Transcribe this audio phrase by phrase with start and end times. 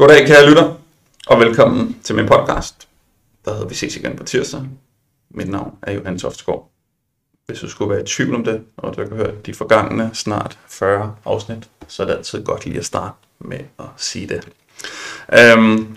[0.00, 0.74] Goddag kære lytter,
[1.26, 2.88] og velkommen til min podcast,
[3.44, 4.60] der hedder Vi ses igen på tirsdag.
[5.30, 6.70] Mit navn er Johan Toftsgaard.
[7.46, 10.58] Hvis du skulle være i tvivl om det, og du kan høre de forgangne snart
[10.68, 14.48] 40 afsnit, så er det altid godt lige at starte med at sige det.
[15.32, 15.96] Øhm,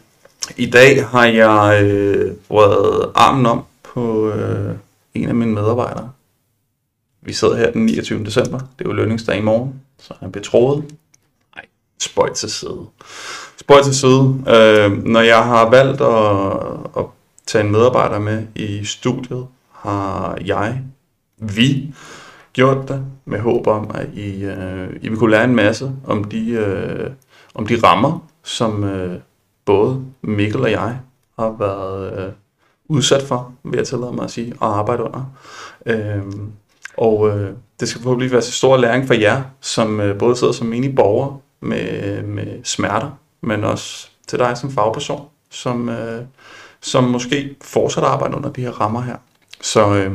[0.57, 4.75] I dag har jeg øh, røget armen om på øh,
[5.13, 6.11] en af mine medarbejdere.
[7.21, 8.26] Vi sidder her den 29.
[8.26, 8.59] december.
[8.59, 10.84] Det er jo lønningsdag i morgen, så han er betroet.
[12.03, 12.85] Spøj til side.
[13.57, 14.43] Spøj til side.
[14.48, 17.05] Øh, når jeg har valgt at, at
[17.48, 20.81] tage en medarbejder med i studiet, har jeg,
[21.38, 21.93] vi,
[22.53, 26.23] gjort det med håb om, at I, øh, I vil kunne lære en masse om
[26.23, 27.09] de, øh,
[27.55, 29.20] om de rammer, som øh,
[29.65, 30.99] både Mikkel og jeg
[31.40, 32.31] har været øh,
[32.88, 35.34] udsat for, vil jeg tillade mig at sige, og arbejde under.
[35.85, 36.23] Øh,
[36.98, 40.54] og øh, det skal forhåbentlig være så stor læring for jer, som øh, både sidder
[40.54, 46.21] som menige borgere med, med smerter, men også til dig som fagperson, som, øh,
[46.81, 49.15] som måske fortsat arbejder under de her rammer her.
[49.61, 50.11] Så øh,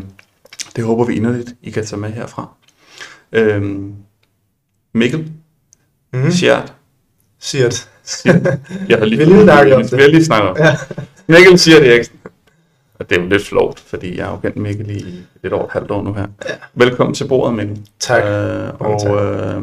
[0.76, 2.48] det håber vi inderligt, I kan tage med herfra.
[3.32, 3.80] Øh,
[4.94, 5.32] Mikkel,
[6.12, 6.30] Mm.
[6.30, 6.72] Sjert,
[7.38, 7.88] Siert.
[8.88, 9.92] jeg har lige, Vi lige snakket om det.
[9.96, 10.64] Vi har lige snakket om det.
[10.64, 10.76] Ja.
[11.26, 12.10] Mikkel siger det ikke.
[12.98, 15.04] Og det er jo lidt flot, fordi jeg har jo kendt Mikkel i
[15.42, 16.26] lidt over et halvt år nu her.
[16.48, 16.54] Ja.
[16.74, 17.80] Velkommen til bordet, Mikkel.
[18.00, 18.22] Tak.
[18.24, 19.10] Øh, og tak.
[19.12, 19.62] øh,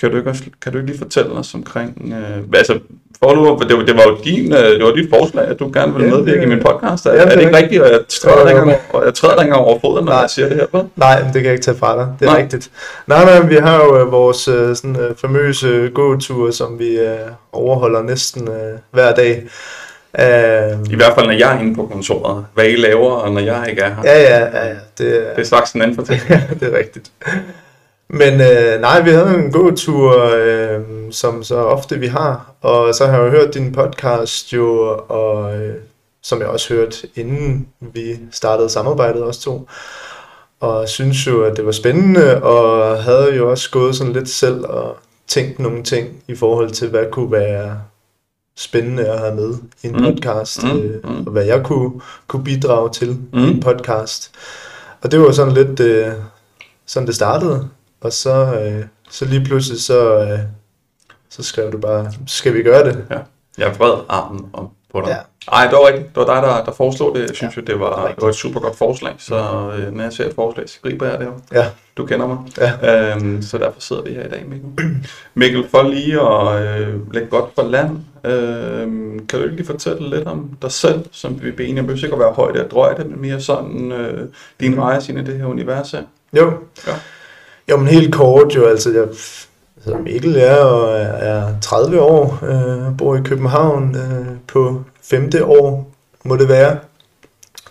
[0.00, 2.12] kan, du ikke, også- kan du ikke lige fortælle os omkring...
[2.18, 2.78] Øh, altså,
[3.22, 5.70] for nu, det, var, det var jo din, øh, det var dit forslag, at du
[5.74, 7.06] gerne ville Ja, medvirke det- i min podcast.
[7.06, 9.14] Er, ja, er det det er ikke rigtigt, og jeg træder ikke engang over- jeg
[9.14, 10.20] træder ikke over foden, når Nej.
[10.20, 10.66] jeg siger det her?
[10.66, 10.86] På?
[10.96, 12.08] Nej, det kan jeg ikke tage fra dig.
[12.20, 12.40] Det er Nej.
[12.42, 12.70] Rigtigt.
[13.06, 17.16] Nej, nej, vi har jo øh, vores øh, sådan, øh, famøse gåture, som vi øh,
[17.52, 19.42] overholder næsten øh, hver dag.
[20.20, 22.44] Øh, I hvert fald, når jeg er inde på kontoret.
[22.54, 24.02] Hvad I laver, og når jeg ikke er her.
[24.04, 24.72] ja, ja, ja, ja.
[24.72, 26.30] Det, Det er straks en anden fortælling.
[26.30, 27.10] ja, det er rigtigt.
[28.10, 33.06] Men øh, nej, vi havde en gåtur, øh, som så ofte vi har, og så
[33.06, 35.74] har jeg jo hørt din podcast jo, og øh,
[36.22, 39.68] som jeg også hørte inden vi startede samarbejdet os to,
[40.60, 44.64] og synes jo, at det var spændende, og havde jo også gået sådan lidt selv
[44.64, 44.96] og
[45.28, 47.80] tænkt nogle ting i forhold til, hvad kunne være
[48.56, 50.02] spændende at have med i en Mm.
[50.04, 51.26] podcast, Mm, øh, mm.
[51.26, 53.38] og hvad jeg kunne, kunne bidrage til Mm.
[53.38, 54.30] i en podcast.
[55.02, 56.12] Og det var sådan lidt øh,
[56.86, 57.68] sådan det startede,
[58.00, 60.38] og så, øh, så lige pludselig så, øh,
[61.30, 63.04] så skrev du bare, skal vi gøre det?
[63.58, 65.08] Jeg vred armen om på dig.
[65.08, 65.16] Ja.
[65.52, 66.08] Ej, det var rigtigt.
[66.14, 67.20] Det var dig, der, der foreslog det.
[67.28, 69.14] Jeg synes jo, det var, det var et super godt forslag.
[69.18, 69.36] Så
[69.78, 71.32] øh, når jeg ser et forslag, så griber jeg det jo.
[71.52, 71.66] Ja.
[71.96, 72.38] Du kender mig.
[72.58, 73.12] Ja.
[73.16, 74.96] Øhm, så derfor sidder vi her i dag, Mikkel.
[75.34, 77.90] Mikkel, for lige at øh, lægge godt for land,
[78.24, 78.82] øh,
[79.28, 81.88] kan du ikke lige fortælle lidt om dig selv, som vi bliver enige om?
[81.88, 84.28] Det ikke at være højde og drøjde, men mere sådan øh,
[84.60, 84.80] din Mhm.
[84.80, 85.94] rejse ind i det her univers.
[86.32, 86.52] Jo.
[86.86, 86.92] Ja.
[87.70, 89.08] Jo, men helt kort jo, altså jeg
[89.84, 95.44] hedder Mikkel, jeg er, og er- 30 år, øh, bor i København øh, på femte
[95.44, 95.90] år,
[96.24, 96.78] må det være.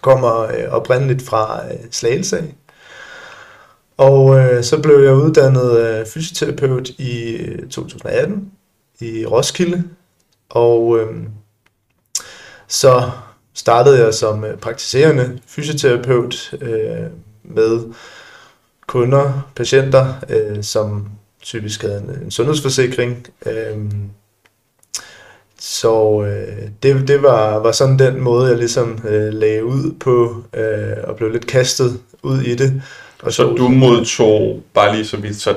[0.02, 2.44] Kommer øh, oprindeligt fra øh, Slagelse.
[3.97, 8.52] Og øh, så blev jeg uddannet øh, fysioterapeut i øh, 2018
[9.00, 9.84] i Roskilde.
[10.50, 11.16] Og øh,
[12.68, 13.09] så
[13.53, 17.08] startede jeg som øh, praktiserende fysioterapeut øh,
[17.44, 17.79] med
[18.88, 21.09] kunder, patienter, øh, som
[21.42, 23.28] typisk havde en, en sundhedsforsikring.
[23.46, 23.78] Øh,
[25.59, 30.44] så øh, det, det var, var sådan den måde, jeg ligesom øh, lagde ud på,
[30.53, 32.81] øh, og blev lidt kastet ud i det.
[33.22, 35.56] Og Så du modtog, bare lige så vidt, så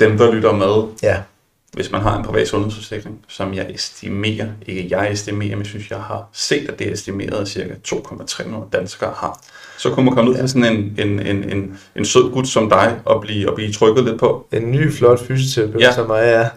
[0.00, 1.22] dem, der lytter med, Ja,
[1.72, 5.98] hvis man har en privat sundhedsforsikring, som jeg estimerer, ikke jeg estimerer, men synes, jeg
[5.98, 9.40] har set, at det er estimeret, at cirka 2,3 millioner danskere har.
[9.78, 12.70] Så kunne man komme ud til sådan en, en, en, en, en sød gut som
[12.70, 14.46] dig og blive, og blive trykket lidt på.
[14.52, 15.86] en ny flot fysioterapeut, Ja.
[15.86, 15.92] ja.
[15.94, 16.48] som jeg er.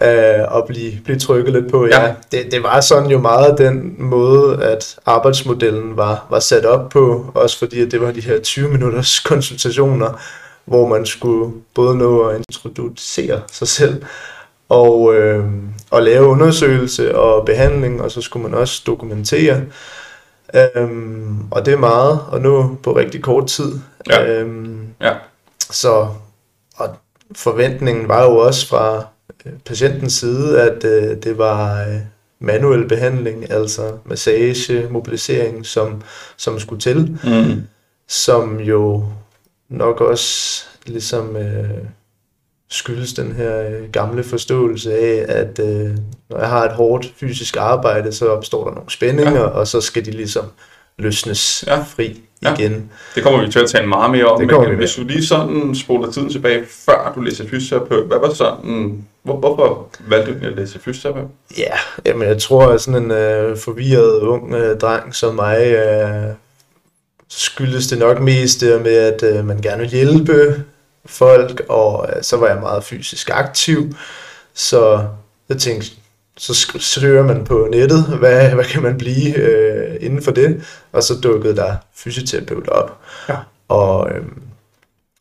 [0.00, 1.86] Ja, øh, og blive, blive trykket lidt på.
[1.86, 2.00] Ja.
[2.00, 2.06] Ja.
[2.06, 2.14] Ja.
[2.32, 7.30] Det, det var sådan jo meget den måde, at arbejdsmodellen var, var sat op på,
[7.34, 10.20] også fordi at det var de her 20 minutters konsultationer,
[10.64, 14.02] hvor man skulle både nå at introducere sig selv,
[14.68, 15.44] og, øh,
[15.90, 19.60] og lave undersøgelse og behandling, og så skulle man også dokumentere.
[20.54, 23.78] Øhm, og det er meget at nå på rigtig kort tid.
[24.10, 24.26] Ja.
[24.32, 25.14] Øhm, ja.
[25.70, 26.08] så
[26.76, 26.96] og
[27.36, 29.06] forventningen var jo også fra
[29.46, 31.96] øh, patientens side, at øh, det var øh,
[32.40, 36.02] manuel behandling, altså massage, mobilisering, som,
[36.36, 37.62] som skulle til, Mm.
[38.08, 39.04] som jo
[39.68, 41.70] nok også ligesom øh,
[42.74, 45.90] skyldes den her øh, gamle forståelse af, at øh,
[46.30, 49.46] når jeg har et hårdt fysisk arbejde, så opstår der nogle spændinger, Ja.
[49.46, 50.44] og så skal de ligesom
[50.98, 51.78] løsnes Ja.
[51.82, 52.54] fri Ja.
[52.54, 52.90] igen.
[53.14, 54.40] Det kommer vi til at tale meget mere om.
[54.40, 58.18] Det Men vi hvis du lige sådan spoler tiden tilbage, før du læser fysioterapeut, hvad
[58.18, 61.30] var sådan Hvor, hvorfor valgte du at læse fysioterapeut?
[61.58, 61.72] Ja,
[62.06, 66.34] jamen jeg tror, at sådan en øh, forvirret ung øh, dreng som mig, øh,
[67.30, 70.64] skyldes det nok mest det med, at øh, man gerne vil hjælpe
[71.06, 73.96] folk, og øh, så var jeg meget fysisk aktiv,
[74.54, 75.06] så
[75.48, 75.88] jeg tænkte,
[76.38, 81.02] så søger man på nettet, hvad, hvad kan man blive øh, inden for det, og
[81.02, 82.98] så dukkede der fysioterapeut op.
[83.28, 83.36] Ja.
[83.68, 84.22] Og, øh,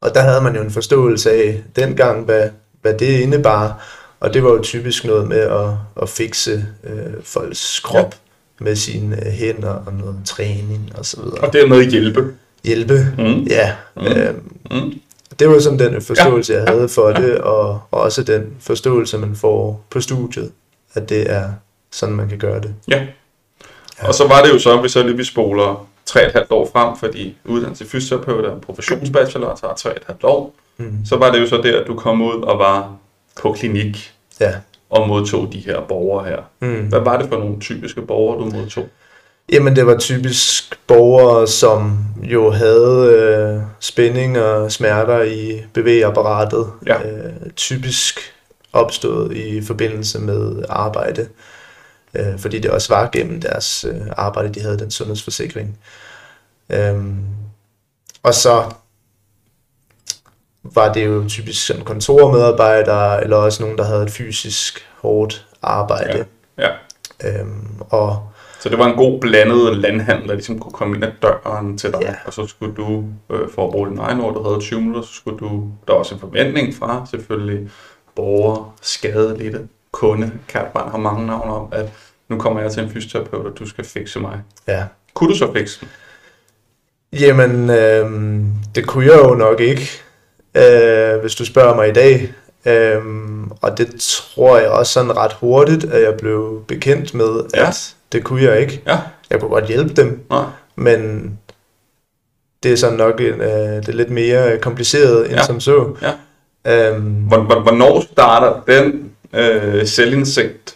[0.01, 2.49] og der havde man jo en forståelse af dengang, hvad,
[2.81, 3.85] hvad det indebar,
[4.19, 5.69] og det var jo typisk noget med at,
[6.01, 8.15] at fikse øh, folks krop
[8.59, 8.63] ja.
[8.65, 11.37] med sine øh, hænder og noget træning og så videre.
[11.37, 12.33] Og dermed hjælpe.
[12.63, 13.43] Hjælpe, Mm.
[13.43, 13.75] ja.
[13.95, 14.05] Mm.
[14.05, 14.33] Øh,
[14.71, 14.93] Mm.
[15.39, 17.13] Det var sådan den forståelse, Ja, jeg havde for ja.
[17.27, 20.51] det, og, og også den forståelse, man får på studiet,
[20.93, 21.49] at det er
[21.91, 22.75] sådan, man kan gøre det.
[22.87, 23.07] Ja.
[23.99, 27.37] Og så var det jo så, hvis så lige vi spoler 3,5 år frem, fordi
[27.45, 29.73] uddannelse til fysioterapeut er en professionsbachelor, tager
[30.09, 30.53] 3,5 år.
[30.77, 30.97] Mm.
[31.05, 32.95] Så var det jo så der, at du kom ud og var
[33.41, 34.53] på klinik Ja.
[34.89, 36.37] og modtog de her borgere her.
[36.59, 36.87] Mm.
[36.87, 38.87] Hvad var det for nogle typiske borgere, du modtog?
[39.51, 46.71] Jamen, det var typisk borgere, som jo havde øh, spænding og smerter i bevægeapparatet.
[46.85, 47.09] Ja.
[47.09, 48.19] Øh, typisk
[48.73, 51.29] opstået i forbindelse med arbejde,
[52.13, 55.79] øh, fordi det også var gennem deres øh, arbejde, de havde den sundhedsforsikring.
[56.69, 57.25] Øhm,
[58.23, 58.71] og så
[60.63, 66.25] var det jo typisk sådan kontormedarbejdere, eller også nogen, der havde et fysisk hårdt arbejde.
[66.57, 66.69] Ja.
[67.23, 68.29] Øhm, og
[68.63, 71.91] Så det var en god blandet landhandel, der ligesom kunne komme ind ad døren til
[71.91, 72.13] dig, Ja.
[72.25, 75.01] og så skulle du, øh, for at bruge din egen ord, du havde 20 minutter,
[75.01, 77.69] så skulle du, der var også en forventning fra selvfølgelig
[78.15, 81.89] borger, skadelidte, kunde, kært barn har mange navne om, at
[82.29, 84.39] nu kommer jeg til en fysioterapeut, og du skal fikse mig.
[84.67, 84.83] ja,
[85.13, 85.89] Kunne du så fikse den?
[87.19, 89.89] Jamen, øhm, det kunne jeg jo nok ikke,
[90.57, 92.33] øh, hvis du spørger mig i dag.
[92.65, 97.59] Øhm, og det tror jeg også sådan ret hurtigt, at jeg blev bekendt med, at
[97.59, 97.71] Ja.
[98.13, 98.81] Det kunne jeg ikke.
[98.87, 98.99] Ja.
[99.29, 100.43] Jeg kunne godt hjælpe dem, Nej.
[100.75, 101.29] men
[102.63, 105.43] det er sådan nok en, øh, det er lidt mere kompliceret end Ja.
[105.45, 105.95] som så.
[106.01, 106.11] Ja.
[106.87, 110.75] Øhm, Hvor- hvor- Hvornår starter den øh, selvindsigt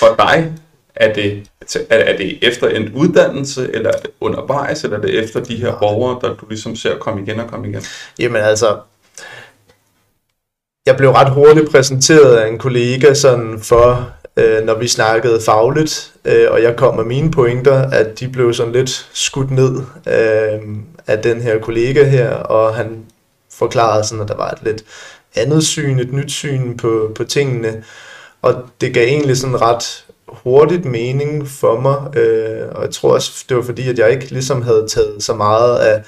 [0.00, 0.52] for dig?
[0.96, 1.42] Er det,
[1.90, 5.78] er, det efter en uddannelse, eller er det undervejs, eller er det efter de her
[5.78, 7.82] borgere, der du ligesom ser komme igen og komme igen?
[8.18, 8.78] Jamen altså,
[10.86, 16.12] jeg blev ret hurtigt præsenteret af en kollega sådan for, øh, når vi snakkede fagligt,
[16.24, 19.76] øh, og jeg kom med mine pointer, at de blev sådan lidt skudt ned
[20.06, 20.60] øh,
[21.06, 23.04] af den her kollega her, og han
[23.52, 24.84] forklarede sådan, at der var et lidt
[25.34, 27.84] andet syn, et nyt syn på, på tingene,
[28.42, 33.44] og det gav egentlig sådan ret hurtigt mening for mig, øh, og jeg tror også,
[33.48, 36.02] det var fordi, at jeg ikke ligesom havde taget så meget af,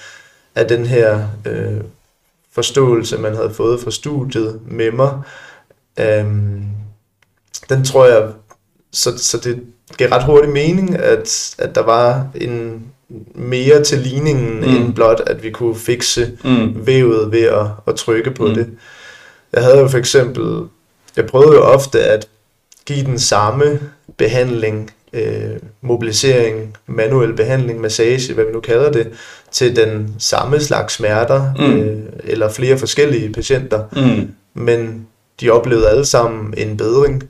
[0.55, 1.81] af den her øh,
[2.53, 5.20] forståelse, man havde fået fra studiet med mig.
[6.00, 6.65] Øhm,
[7.69, 8.29] den tror jeg,
[8.93, 9.61] så, så det
[9.97, 12.83] gav ret hurtigt mening, at, at der var en
[13.35, 14.65] mere til ligningen, Mm.
[14.77, 16.87] end blot, at vi kunne fikse Mm.
[16.87, 18.55] vævet ved at, at trykke på Mm.
[18.55, 18.67] det.
[19.53, 20.62] Jeg havde jo for eksempel,
[21.17, 22.29] jeg prøvede jo ofte at
[22.87, 23.81] give den samme
[24.17, 29.12] behandling, øh, mobilisering, manuel behandling, massage, hvad vi nu kalder det,
[29.53, 31.65] til den samme slags smerter, mm.
[31.81, 34.31] øh, eller flere forskellige patienter, Mm.
[34.55, 35.06] men
[35.41, 37.23] de oplevede alle sammen en bedring,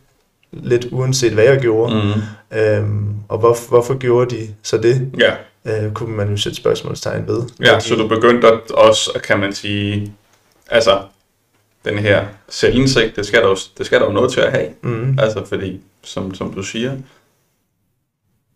[0.63, 1.95] lidt uanset hvad jeg gjorde.
[1.95, 2.59] Mm.
[2.59, 5.33] Øhm, og hvor, hvorfor gjorde de så det, Ja,
[5.87, 7.43] øh, kunne man jo sætte spørgsmålstegn ved.
[7.61, 10.13] ja, så du begyndte at også, kan man sige,
[10.71, 11.03] altså,
[11.85, 14.69] den her selvindsigt, det skal der jo, det skal der jo noget til at have.
[14.83, 15.19] Mm.
[15.21, 16.93] Altså, fordi, som, som du siger,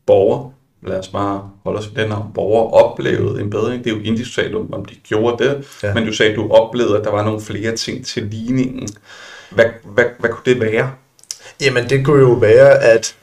[0.07, 0.51] borger,
[0.83, 3.85] lad os bare holde os ved den navn, borger oplevede en bedring.
[3.85, 5.67] Det er jo individuelt, om de gjorde det.
[5.83, 5.95] Ja.
[5.95, 8.89] men du sagde, at du oplevede, at der var nogle flere ting til ligningen.
[9.51, 10.93] Hvad, hvad, hvad kunne det være?
[11.61, 13.17] Jamen det kunne jo være, at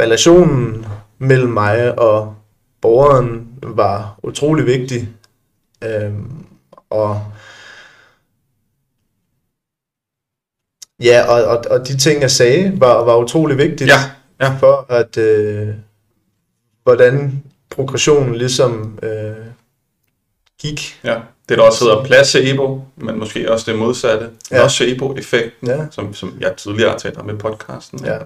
[0.00, 0.86] relationen
[1.18, 2.34] mellem mig og
[2.80, 5.08] borgeren var utrolig vigtig.
[5.84, 6.46] Øhm,
[6.90, 7.32] og
[11.02, 13.98] ja, og, og, og de ting, jeg sagde, var, var utrolig vigtigt Ja,
[14.40, 14.56] ja.
[14.56, 15.74] for, at øh,
[16.82, 19.46] hvordan progressionen ligesom øh,
[20.58, 21.00] gik.
[21.04, 24.30] Ja, det der også hedder placebo, men måske også det modsatte.
[24.50, 24.62] Ja.
[24.62, 25.86] Nocebo-effekten, Ja.
[25.90, 28.04] som, som jeg tidligere har talt om i podcasten.
[28.04, 28.18] Ja.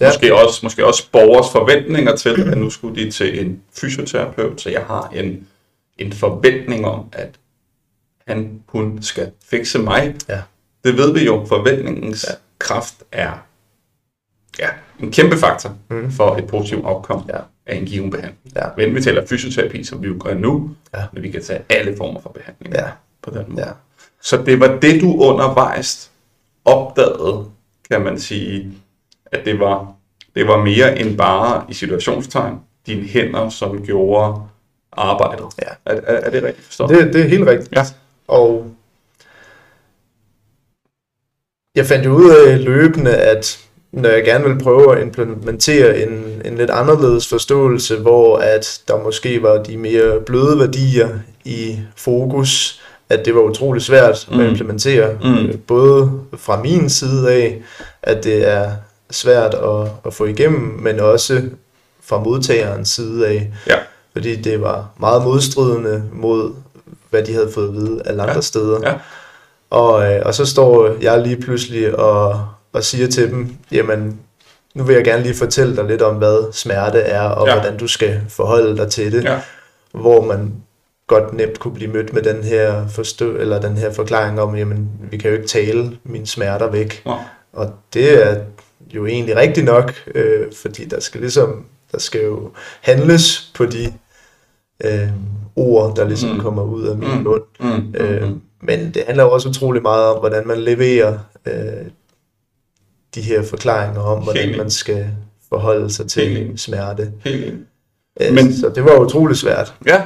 [0.00, 0.08] Ja.
[0.08, 4.70] Måske, også, måske også borgers forventninger til, at nu skulle de til en fysioterapeut, så
[4.70, 5.46] jeg har en,
[5.98, 7.30] en forventning om, at
[8.26, 10.14] han, hun skal fikse mig.
[10.28, 10.42] Ja.
[10.84, 12.26] Det ved vi jo, forventningens.
[12.28, 12.34] Ja.
[12.58, 13.32] kraft er
[14.58, 14.68] ja,
[15.00, 16.10] en kæmpe faktor Mm.
[16.10, 17.38] for et positivt outcome Ja.
[17.66, 18.38] af en given behandling.
[18.56, 18.64] Ja.
[18.76, 21.04] Men vi taler fysioterapi, som vi jo gør nu, Ja.
[21.12, 22.84] men vi kan tage alle former for behandling Ja.
[23.22, 23.60] på den måde.
[23.66, 23.70] Ja.
[24.22, 26.10] Så det var det, du undervejs
[26.64, 27.44] opdagede,
[27.90, 28.72] kan man sige,
[29.26, 29.92] at det var,
[30.34, 32.54] det var mere end bare i situationstegn
[32.86, 34.42] dine hænder, som gjorde
[34.92, 35.46] arbejdet.
[35.62, 35.68] Ja.
[35.92, 36.90] Er, er, er det rigtigt forstået?
[36.90, 37.72] Det, det er helt rigtigt.
[37.72, 37.82] Ja.
[38.28, 38.66] Og
[41.74, 46.42] jeg fandt jo ud af løbende, at når jeg gerne vil prøve at implementere en,
[46.44, 51.08] en lidt anderledes forståelse, hvor at der måske var de mere bløde værdier
[51.44, 52.80] i fokus,
[53.10, 54.40] at det var utrolig svært Mm.
[54.40, 55.34] at implementere, Mm.
[55.46, 57.62] øh, både fra min side af,
[58.02, 58.70] at det er
[59.10, 61.42] svært at, at få igennem, men også
[62.04, 63.76] fra modtagerens side af, Ja.
[64.12, 66.52] fordi det var meget modstridende mod,
[67.10, 68.40] hvad de havde fået at vide alle andre Ja.
[68.40, 68.78] steder.
[68.82, 68.94] Ja.
[69.70, 74.20] Og, øh, og så står jeg lige pludselig og, og siger til dem, jamen,
[74.74, 77.54] nu vil jeg gerne lige fortælle dig lidt om, hvad smerte er, og Ja.
[77.54, 77.60] ja.
[77.60, 79.24] hvordan du skal forholde dig til det.
[79.24, 79.40] Ja.
[79.94, 80.52] Hvor man
[81.06, 84.88] godt nemt kunne blive mødt med den her, forstå, eller den her forklaring om, jamen,
[85.10, 87.02] vi kan jo ikke tale mine smerter væk.
[87.06, 87.14] Nå.
[87.52, 88.36] Og det er
[88.94, 93.92] jo egentlig rigtigt nok, øh, fordi der skal ligesom, der skal jo handles på de
[94.84, 95.08] øh,
[95.56, 96.34] ord, der ligesom Mm.
[96.36, 96.40] mm.
[96.42, 97.22] kommer ud af min Mm.
[97.24, 97.42] mund.
[97.60, 98.40] Mm, mm, Øh, mm.
[98.62, 101.86] men det handler jo også utrolig meget om, hvordan man leverer øh,
[103.14, 105.06] de her forklaringer om, hvordan Helt man skal
[105.48, 106.60] forholde sig Helt til enig.
[106.60, 107.12] smerte.
[107.24, 107.54] Helt.
[108.20, 109.74] Øh, Men- så det var utrolig svært.
[109.86, 110.02] Ja.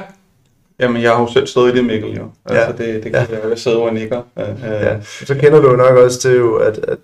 [0.79, 2.23] Jamen, jeg har jo selv stået i det, Mikkel, jo.
[2.45, 2.91] Altså, Ja.
[2.93, 3.35] det, det kan Ja.
[3.35, 4.21] være, jeg sidder og nikker.
[4.39, 5.01] Øh, Ja.
[5.25, 6.97] Så kender du jo nok også til, jo, at, at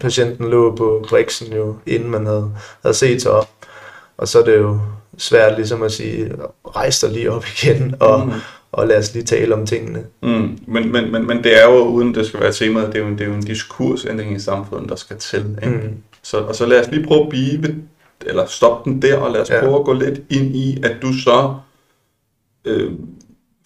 [0.00, 2.50] patienten lå på briksen jo, inden man havde,
[2.82, 3.48] havde set sig op.
[4.18, 4.80] Og så er det jo
[5.18, 6.32] svært ligesom at sige,
[6.76, 8.32] rejs dig lige op igen, og, Mm.
[8.76, 10.04] Og lad os lige tale om tingene.
[10.22, 12.98] Mm, men, men, men, men det er jo, uden det skal være temaet, det er
[13.02, 15.58] jo, en- det er jo en diskursændring i samfundet, der skal til.
[15.62, 15.76] Ikke?
[15.76, 15.96] Mm.
[16.22, 17.74] Så, og så lad os lige prøve at blive, ved-
[18.26, 19.50] eller stoppe den der, og lad os.
[19.50, 19.60] Ja.
[19.60, 21.54] prøve at gå lidt ind i, at du så,
[22.64, 22.92] øh,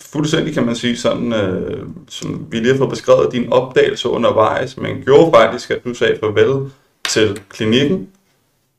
[0.02, 4.76] fuldstændig kan man sige sådan, øh, som vi lige har fået beskrevet, din opdagelse undervejs,
[4.76, 6.70] men gjorde faktisk, at du sagde farvel
[7.08, 8.08] til klinikken,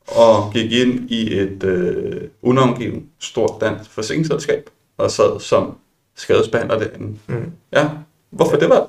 [0.08, 5.74] og gik ind i et øh, unangivet stort dansk forsikringsselskab, og sad som
[6.22, 7.18] skadesbehandler derinde.
[7.26, 7.52] Mm.
[7.72, 7.88] Ja,
[8.30, 8.86] hvorfor det var?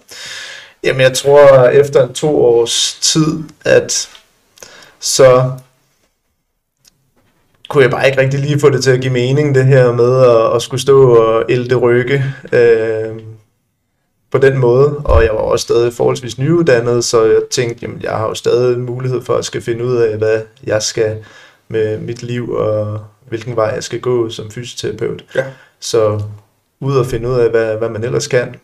[0.84, 4.10] Jamen, jeg tror efter en to års tid, at
[5.00, 5.52] så
[7.70, 10.26] kunne jeg bare ikke rigtig lige få det til at give mening, det her med
[10.26, 12.24] at, at skulle stå og ælte rygge
[12.54, 13.20] øh,
[14.32, 14.98] på den måde.
[14.98, 18.80] Og jeg var også stadig forholdsvis nyuddannet, så jeg tænkte, jamen, jeg har jo stadig
[18.80, 21.18] mulighed for at skal finde ud af, hvad jeg skal
[21.68, 25.26] med mit liv, og hvilken vej jeg skal gå som fysioterapeut.
[25.36, 25.46] Ja.
[25.80, 26.22] Så
[26.84, 28.56] ud og finde ud af, hvad, hvad man ellers kan.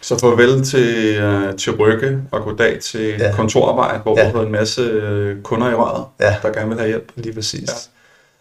[0.00, 3.16] Så farvel til, øh, til Rygge og goddag til ja.
[3.26, 3.32] Ja.
[3.34, 4.24] kontorarbejde, hvor ja.
[4.24, 4.30] Ja.
[4.30, 6.36] du havde en masse øh, kunder i røret, Ja.
[6.42, 7.12] der gerne vil have hjælp.
[7.16, 7.60] Lige præcis.
[7.68, 7.72] Ja.
[7.72, 7.78] Ja.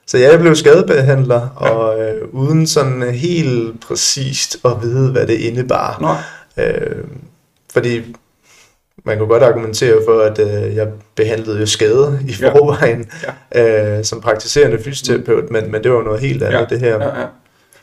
[0.07, 1.69] Så ja, jeg blev skadebehandler, ja.
[1.69, 5.97] og øh, uden sådan helt præcist at vide, hvad det indebar.
[6.01, 6.15] Nå,
[6.63, 7.03] Øh,
[7.73, 8.15] fordi
[9.05, 12.49] man kunne godt argumentere for, at øh, jeg behandlede jo skader i Ja.
[12.51, 13.09] forvejen
[13.53, 13.97] ja.
[13.97, 16.65] øh, som praktiserende fysioterapeut, men, men det var noget helt andet, Ja.
[16.69, 16.97] det her.
[17.03, 17.25] ja, ja.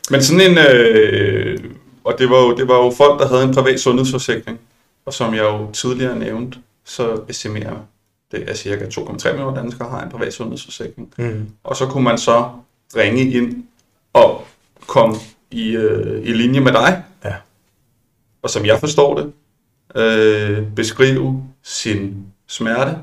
[0.09, 1.59] Men sådan en, øh,
[2.03, 4.59] og det var, jo, det var jo folk, der havde en privat sundhedsforsikring,
[5.05, 7.77] og som jeg jo tidligere nævnte, så estimerer
[8.31, 11.13] det er cirka 2,3 millioner danskere har en privat sundhedsforsikring.
[11.17, 11.49] Mm.
[11.63, 12.49] Og så kunne man så
[12.95, 13.63] ringe ind
[14.13, 14.47] og
[14.87, 15.15] komme
[15.51, 17.03] i, øh, i linje med dig.
[17.25, 17.35] Ja.
[18.41, 19.33] Og som jeg forstår det,
[19.95, 22.97] øh, beskrive sin smerte.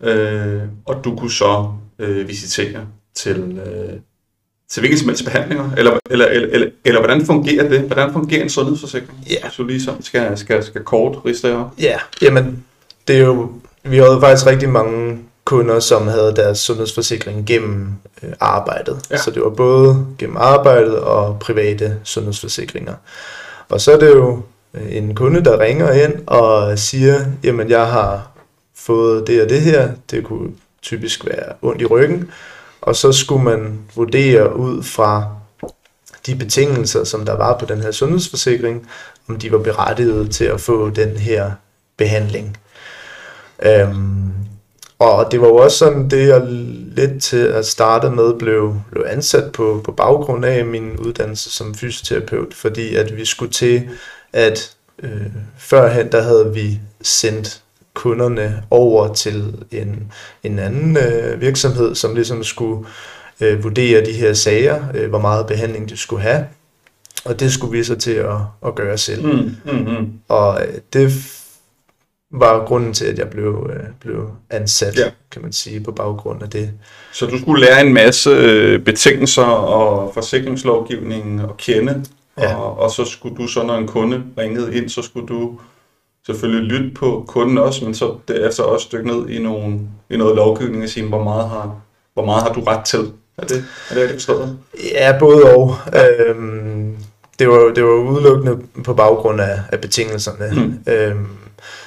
[0.00, 4.00] Øh, og du kunne så øh, visitere til, øh,
[4.70, 5.70] til hvilken som helst behandlinger.
[5.76, 7.80] Eller, eller, eller, eller, eller hvordan fungerer det?
[7.80, 9.24] Hvordan fungerer en sundhedsforsikring?
[9.30, 9.36] Ja.
[9.42, 11.70] Hvis du lige sådan skal, skal, skal kort riste op.
[11.78, 12.64] Ja, jamen,
[13.08, 13.50] det er jo,
[13.82, 17.88] vi havde faktisk rigtig mange kunder, som havde deres sundhedsforsikring gennem
[18.22, 19.06] øh, arbejdet.
[19.10, 19.16] Ja.
[19.16, 22.94] Så det var både gennem arbejdet og private sundhedsforsikringer.
[23.68, 24.42] Og så er det jo
[24.74, 28.30] øh, en kunde, der ringer ind og siger, jamen jeg har
[28.76, 30.50] fået det og det her, det kunne
[30.82, 32.30] typisk være ondt i ryggen,
[32.84, 35.28] og så skulle man vurdere ud fra
[36.26, 38.88] de betingelser, som der var på den her sundhedsforsikring,
[39.28, 41.52] om de var berettiget til at få den her
[41.96, 42.56] behandling.
[43.62, 44.32] Øhm,
[44.98, 46.42] og det var jo også sådan, det jeg
[46.96, 51.74] lidt til at starte med blev, blev ansat på, på baggrund af min uddannelse som
[51.74, 53.88] fysioterapeut, fordi at vi skulle til
[54.32, 55.26] at øh,
[55.58, 57.63] førhen der havde vi sendt
[57.94, 62.86] kunderne over til en, en anden øh, virksomhed, som ligesom skulle
[63.40, 66.46] øh, vurdere de her sager, øh, hvor meget behandling de skulle have.
[67.24, 68.36] Og det skulle vi så til at,
[68.66, 69.26] at gøre selv.
[69.26, 70.12] Mm, mm, mm.
[70.28, 71.12] Og øh, det
[72.30, 75.10] var grunden til, at jeg blev, øh, blev ansat, Ja.
[75.30, 76.70] kan man sige, på baggrund af det.
[77.12, 82.04] Så du skulle lære en masse øh, betingelser og forsikringslovgivning at kende,
[82.38, 82.54] Ja.
[82.56, 85.58] og, og så skulle du så, når en kunde ringede ind, så skulle du
[86.26, 90.36] selvfølgelig lytte på kunden også, men så derefter også dykke ned i, nogle, i noget
[90.36, 91.76] lovgivning og sige, hvor meget har,
[92.14, 93.12] hvor meget har du ret til?
[93.38, 94.58] Er det, er det rigtigt forstået?
[94.92, 95.76] Ja, både og.
[95.94, 96.96] Øhm,
[97.38, 100.50] det, var, det var udelukkende på baggrund af, af betingelserne.
[100.54, 100.92] Mm.
[100.92, 101.26] Øhm,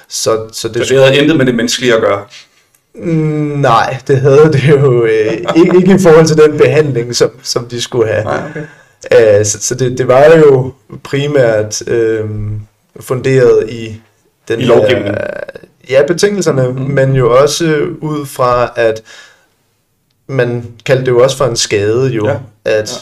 [0.08, 2.24] så, så, det, så det havde intet med det menneskelige at gøre?
[2.94, 3.12] Mm,
[3.60, 7.66] nej, det havde det jo øh, ikke, ikke i forhold til den behandling, som, som
[7.66, 8.24] de skulle have.
[8.24, 9.40] Nej, okay.
[9.40, 12.24] Uh, så så det, det var jo primært øh,
[13.00, 14.00] funderet i
[14.48, 15.14] den I lovgivningen?
[15.90, 16.80] ja, betingelserne, mm.
[16.80, 19.02] men jo også ud fra, at
[20.26, 22.38] man kaldte det jo også for en skade jo, ja.
[22.64, 22.98] at ja.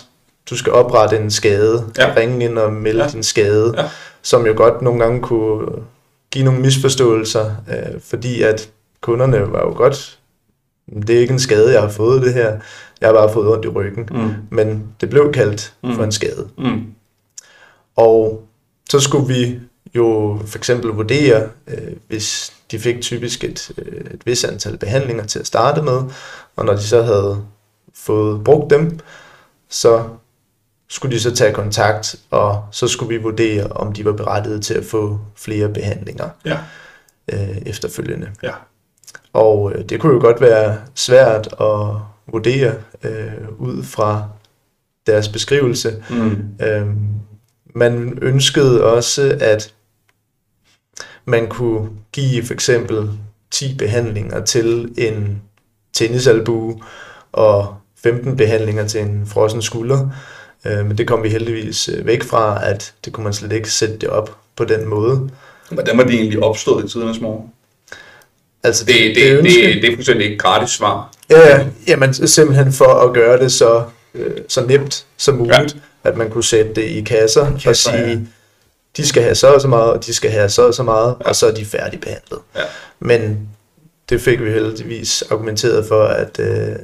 [0.50, 2.12] du skal oprette en skade, ja.
[2.16, 3.10] ringe ind og melde ja.
[3.10, 3.84] din skade, ja.
[4.22, 5.66] som jo godt nogle gange kunne
[6.30, 10.18] give nogle misforståelser, øh, fordi at kunderne var jo godt,
[11.06, 12.56] det er ikke en skade, jeg har fået det her,
[13.00, 14.30] jeg har bare fået ondt i ryggen, mm.
[14.50, 15.94] men det blev kaldt mm.
[15.94, 16.48] for en skade.
[16.58, 16.84] Mm.
[17.96, 18.46] Og
[18.90, 19.58] så skulle vi
[19.96, 25.24] jo for eksempel vurdere, øh, hvis de fik typisk et, øh, et vis antal behandlinger
[25.24, 26.02] til at starte med,
[26.56, 27.44] og når de så havde
[27.94, 28.98] fået brugt dem,
[29.68, 30.04] så
[30.88, 34.74] skulle de så tage kontakt, og så skulle vi vurdere, om de var berettiget til
[34.74, 36.58] at få flere behandlinger ja.
[37.32, 38.30] øh, efterfølgende.
[38.42, 38.52] Ja.
[39.32, 41.96] Og øh, det kunne jo godt være svært at
[42.32, 44.28] vurdere øh, ud fra
[45.06, 46.04] deres beskrivelse.
[46.10, 46.54] Mm.
[46.62, 46.86] Øh,
[47.74, 49.72] man ønskede også, at
[51.26, 53.10] man kunne give for eksempel
[53.50, 55.42] 10 behandlinger til en
[55.92, 56.80] tennisalbue
[57.32, 60.08] og 15 behandlinger til en frossen skulder.
[60.66, 63.70] Øh, men det kom vi heldigvis øh, væk fra, at det kunne man slet ikke
[63.70, 65.30] sætte det op på den måde.
[65.70, 67.50] Hvordan var det egentlig opstået i tidernes morgen?
[68.62, 71.12] Altså, det, det, det, det, det er fuldstændig ikke gratis svar.
[71.30, 76.08] Ja, jamen simpelthen for at gøre det så, øh, så nemt som muligt, ja.
[76.08, 78.28] at man kunne sætte det i kasser, kasser og sige.
[78.96, 81.16] De skal have så og så meget, og de skal have så og så meget,
[81.20, 81.28] ja.
[81.28, 82.38] og så er de færdigbehandlet.
[82.56, 82.62] Ja.
[82.98, 83.48] Men
[84.08, 86.76] det fik vi heldigvis argumenteret for, at øh,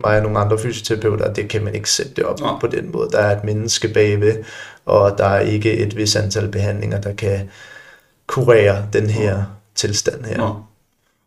[0.00, 2.58] mig og nogle andre fysioterapeuter, det kan man ikke sætte det op ja.
[2.58, 3.10] på den måde.
[3.10, 4.44] Der er et menneske bagved,
[4.84, 7.50] og der er ikke et vis antal behandlinger, der kan
[8.26, 9.42] kurere den her ja.
[9.74, 10.42] tilstand her.
[10.42, 10.50] Ja.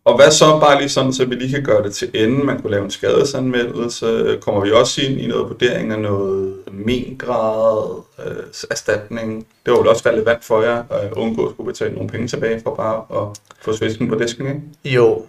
[0.04, 2.60] Og hvad så, bare lige sådan, så vi lige kan gøre det til ende, man
[2.60, 8.36] kunne lave en skadesanmeldelse, kommer vi også ind i noget vurdering af noget mengrad, øh,
[8.70, 9.46] erstatning.
[9.66, 12.60] Det var jo også relevant for jer at undgå at skulle betale nogle penge tilbage
[12.62, 14.60] for bare at få svisken på disken, ikke?
[14.84, 15.22] Jo,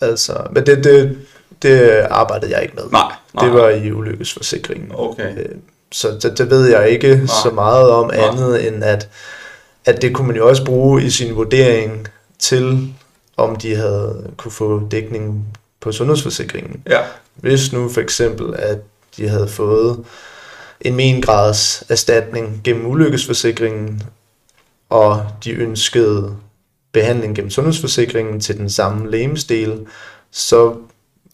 [0.00, 1.18] altså, men det, det,
[1.62, 1.80] det
[2.10, 2.84] arbejdede jeg ikke med.
[2.92, 3.44] Nej, nej.
[3.44, 4.92] Det var i ulykkesforsikringen.
[4.94, 5.38] Okay.
[5.38, 5.56] Øh,
[5.92, 7.26] så det, det ved jeg ikke nej.
[7.26, 8.28] så meget om nej.
[8.28, 9.08] andet end, at,
[9.84, 12.94] at det kunne man jo også bruge i sin vurdering til
[13.36, 15.46] om de havde kunne få dækning
[15.80, 16.82] på sundhedsforsikringen.
[16.86, 17.00] Ja.
[17.34, 18.78] Hvis nu for eksempel, at
[19.16, 20.04] de havde fået
[20.80, 24.02] en mengrads erstatning gennem ulykkesforsikringen,
[24.88, 26.36] og de ønskede
[26.92, 29.86] behandling gennem sundhedsforsikringen til den samme lægemsdel,
[30.30, 30.76] så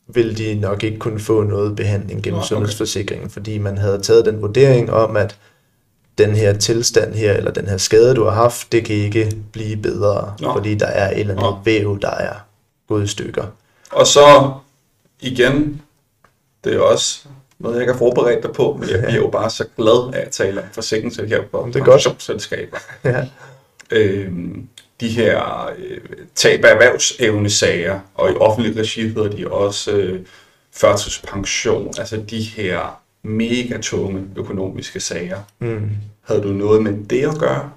[0.09, 2.48] ville de nok ikke kunne få noget behandling gennem okay.
[2.48, 5.37] sundhedsforsikringen, fordi man havde taget den vurdering om, at
[6.18, 9.76] den her tilstand her, eller den her skade, du har haft, det kan ikke blive
[9.76, 10.52] bedre, Nå.
[10.52, 11.59] fordi der er et eller andet Nå.
[11.64, 12.35] væv, der er
[12.88, 13.44] gået i stykker.
[13.90, 14.52] Og så
[15.20, 15.83] igen,
[16.64, 17.24] det er også
[17.59, 20.20] noget, jeg ikke har forberedt dig på, men jeg bliver jo bare så glad af
[20.26, 22.76] at tale om forsikringsselskaber og pensionsselskaber.
[23.05, 23.24] Ja.
[23.90, 24.68] Øhm,
[25.00, 26.00] de her øh,
[26.35, 30.20] tab af erhvervsevnesager, og i offentlig regi hedder de også øh,
[30.72, 35.38] førtidspension, altså de her mega tunge økonomiske sager.
[35.59, 35.90] Mm.
[36.22, 37.70] Havde du noget med det at gøre?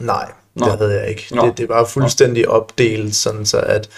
[0.00, 0.66] Nej, Nå.
[0.66, 1.26] det havde jeg ikke.
[1.30, 2.50] Det, det var fuldstændig Nå.
[2.50, 3.88] opdelt, sådan så at,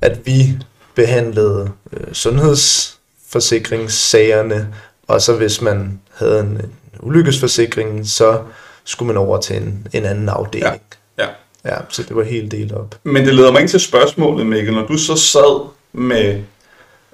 [0.00, 0.58] at vi
[0.94, 4.74] behandlede øh, sundhedsforsikringssagerne,
[5.08, 8.42] og så hvis man havde en, en ulykkesforsikring, så
[8.84, 10.80] skulle man over til en, en anden afdeling.
[11.18, 11.24] Ja.
[11.24, 11.28] Ja.
[11.64, 12.94] ja, så det var helt delt op.
[13.04, 14.74] Men det leder mig ikke til spørgsmålet, Mikkel.
[14.74, 16.42] Når du så sad med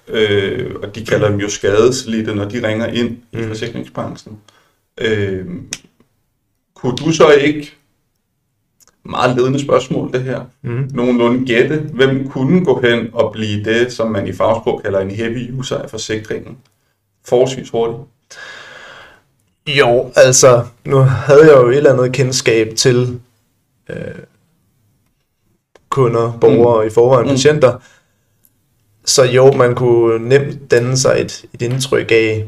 [0.09, 3.41] øh, og de kalder dem jo skadeslidte, når de ringer ind mm.
[3.41, 4.39] i forsikringsbranchen.
[5.01, 5.47] Øh,
[6.75, 7.73] kunne du så ikke,
[9.05, 10.89] meget ledende spørgsmål det her, mm.
[10.95, 15.11] nogenlunde gætte, hvem kunne gå hen og blive det, som man i fagsprog kalder en
[15.11, 16.59] heavy user af forsikringen,
[17.25, 18.01] forholdsvis hurtigt?
[19.67, 23.21] Jo, altså, nu havde jeg jo et eller andet kendskab til
[23.89, 23.97] øh,
[25.89, 26.89] kunder, borgere mm.
[26.89, 27.31] i forvejen, mm.
[27.31, 27.79] patienter,
[29.09, 32.47] så jo, man kunne nemt danne sig et, et indtryk af,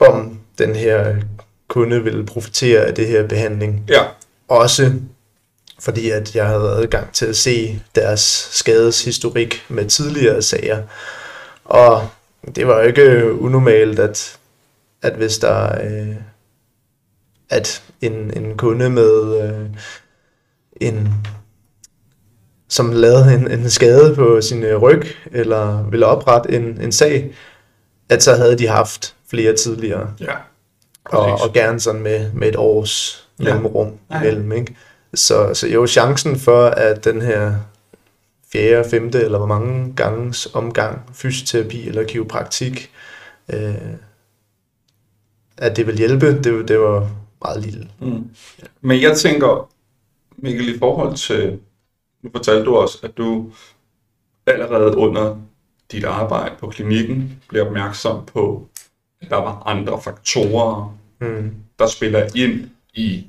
[0.00, 1.16] om den her
[1.68, 3.84] kunde ville profitere af det her behandling.
[3.88, 4.02] Ja.
[4.48, 4.92] Også
[5.80, 10.82] fordi at jeg havde adgang til at se deres skadeshistorik med tidligere sager.
[11.64, 12.08] Og
[12.56, 14.38] det var jo ikke unormalt, at,
[15.02, 16.14] at hvis der øh,
[17.50, 19.70] at en, en kunde med øh,
[20.80, 21.14] en
[22.68, 25.02] som lavede en, en skade på sin øh, ryg,
[25.32, 27.34] eller ville oprette en, en sag,
[28.08, 30.14] at så havde de haft flere tidligere.
[30.20, 30.32] Ja.
[31.04, 33.44] Og, og gerne sådan med, med et års Ja.
[33.44, 34.20] mellemrum Ja.
[34.20, 34.52] imellem.
[34.52, 34.76] Ikke?
[35.14, 37.54] Så, så jo, chancen for, at den her
[38.52, 42.90] fjerde, femte, eller hvor mange ganges omgang fysioterapi eller kiropraktik,
[43.52, 43.74] øh,
[45.58, 47.10] at det vil hjælpe, det, det var
[47.44, 47.88] meget lille.
[48.00, 48.24] Mm.
[48.80, 49.70] Men jeg tænker,
[50.36, 51.58] Mikkel, i forhold til,
[52.26, 53.52] nu fortalte du også, at du
[54.46, 55.36] allerede under
[55.92, 58.68] dit arbejde på klinikken blev opmærksom på,
[59.20, 61.54] at der var andre faktorer, Mm.
[61.78, 63.26] der spiller ind i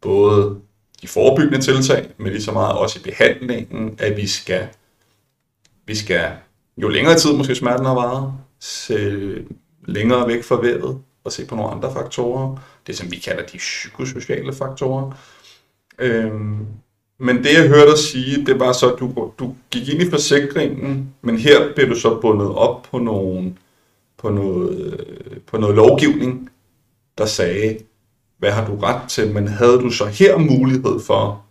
[0.00, 0.60] både
[1.02, 4.68] de forebyggende tiltag, men lige så meget også i behandlingen, at vi skal,
[5.86, 6.32] vi skal
[6.76, 9.44] jo længere tid måske smerten har varet, se
[9.86, 12.56] længere væk fra vævet og se på nogle andre faktorer.
[12.86, 15.12] Det som vi kalder de psykosociale faktorer.
[15.98, 16.66] Øhm,
[17.18, 20.10] men det jeg hørte dig sige, det var så, at du, du gik ind i
[20.10, 23.58] forsikringen, men her blev du så bundet op på, nogen,
[24.18, 25.04] på, noget,
[25.46, 26.50] på noget lovgivning,
[27.18, 27.78] der sagde,
[28.38, 31.44] hvad har du ret til, men havde du så her mulighed for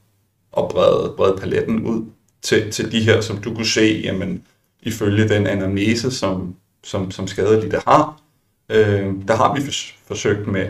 [0.57, 2.05] at brede, brede paletten ud
[2.41, 4.43] til, til de her, som du kunne se, jamen,
[4.81, 8.21] ifølge den anamnese, som, som, som skadelige har,
[8.69, 9.61] øh, der har vi
[10.07, 10.67] forsøgt med,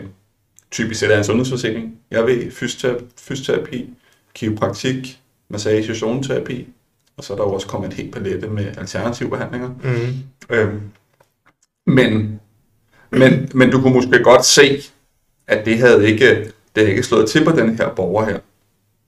[0.70, 3.90] typisk er det en sundhedsforsikring, jeg ved fysioterapi, fysioterapi
[4.36, 5.18] kiropraktik,
[5.48, 6.68] massage, zoneterapi,
[7.16, 9.68] og så er der jo også kommet en helt palette med alternative behandlinger.
[9.68, 10.14] Mm.
[10.50, 10.80] Øhm,
[11.86, 12.40] men,
[13.10, 14.82] men, men du kunne måske godt se,
[15.46, 18.38] at det havde ikke, det havde ikke slået til på den her borger her.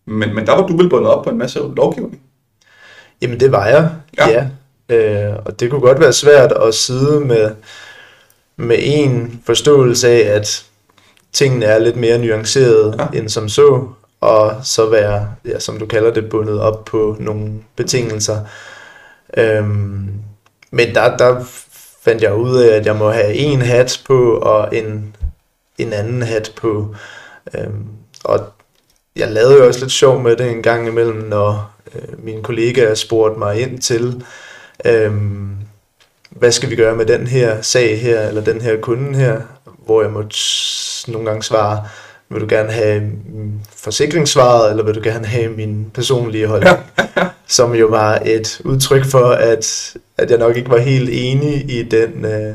[0.06, 2.20] Men, men der var du vel bundet op på en masse lovgivning.
[3.22, 4.28] Jamen det var jeg, Ja.
[4.28, 4.48] ja.
[4.90, 7.50] Øh, og det kunne godt være svært at sidde med,
[8.56, 10.64] med en forståelse af, at
[11.32, 13.18] tingene er lidt mere nuancerede ja.
[13.18, 13.88] end som så,
[14.20, 18.40] og så være, ja, som du kalder det, bundet op på nogle betingelser.
[19.36, 20.10] Øhm,
[20.70, 21.44] men der, der
[22.02, 25.16] fandt jeg ud af, at jeg må have en hat på og en,
[25.78, 26.94] en anden hat på.
[27.54, 27.86] Øhm,
[28.24, 28.40] og
[29.16, 32.94] jeg lavede jo også lidt sjov med det en gang imellem, når øh, mine kollegaer
[32.94, 34.24] spurgte mig ind til,
[34.84, 35.56] øhm,
[36.30, 39.40] hvad skal vi gøre med den her sag her, eller den her kunde her,
[39.84, 40.36] hvor jeg måtte
[41.08, 41.86] nogle gange svare,
[42.30, 46.76] vil du gerne have mm, forsikringssvaret, eller vil du gerne have min personlige holdning?
[47.46, 51.82] Som jo var et udtryk for, at, at jeg nok ikke var helt enig i
[51.82, 52.54] den øh,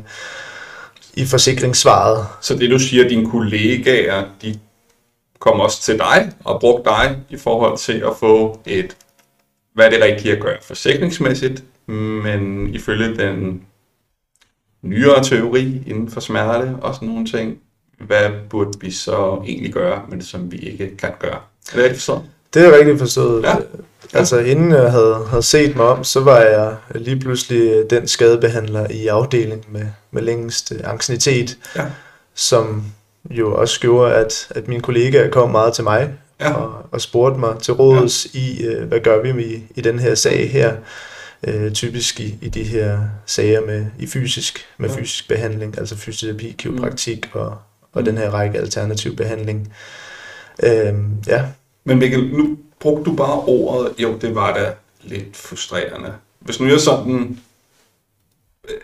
[1.13, 2.27] i forsikringssvaret.
[2.41, 4.59] Så det du siger, at dine kollegaer, de
[5.39, 8.97] kom også til dig og brugte dig i forhold til at få et,
[9.73, 13.61] hvad er det rigtige at gøre forsikringsmæssigt, men ifølge den
[14.81, 17.57] nyere teori inden for smerte og sådan nogle ting,
[18.07, 21.31] hvad burde vi så egentlig gøre, men som vi ikke kan gøre?
[21.71, 22.21] Er det rigtigt forstået?
[22.53, 23.43] Det er rigtigt forstået.
[23.43, 23.55] Ja.
[24.13, 28.87] Altså inden jeg havde, havde set mig om, så var jeg lige pludselig den skadebehandler
[28.91, 31.85] i afdelingen med, med længst øh, anciennitet, Ja.
[32.35, 32.85] som
[33.29, 36.53] jo også gjorde, at, at mine kollegaer kom meget til mig Ja.
[36.53, 38.39] og, og spurgte mig til råds ja.
[38.39, 40.75] i, øh, hvad gør vi i, i den her sag her,
[41.47, 44.95] øh, typisk i, i de her sager med i fysisk, med Ja.
[44.95, 47.57] fysisk behandling, altså fysioterapi, kiropraktik og,
[47.93, 48.05] og Mm.
[48.05, 49.73] den her række alternativ behandling.
[50.63, 50.93] Øh,
[51.27, 51.45] ja,
[51.83, 56.13] Men Mikkel, nu brugte du bare ordet, jo, det var da lidt frustrerende.
[56.39, 57.39] Hvis nu jeg sådan,
[58.69, 58.75] øh,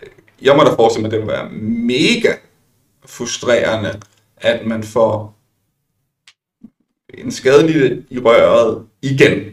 [0.42, 2.32] jeg må da forestille mig, at det må være mega
[3.06, 4.00] frustrerende,
[4.36, 5.36] at man får
[7.14, 9.44] en skadelig i røret igen.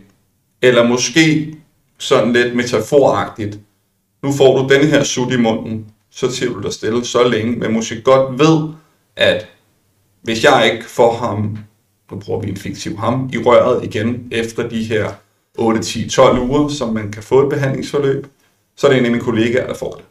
[0.61, 1.55] Eller måske
[1.97, 3.59] sådan lidt metaforagtigt.
[4.23, 7.55] Nu får du den her sut i munden, så til du dig stille så længe,
[7.55, 8.73] men måske godt ved,
[9.17, 9.47] at
[10.21, 11.57] hvis jeg ikke får ham,
[12.11, 15.11] nu bruger vi en fiktiv ham, i røret igen efter de her
[15.57, 18.27] 8, 10, 12 uger, som man kan få et behandlingsforløb,
[18.75, 20.05] så er det en af mine kollegaer, der får det.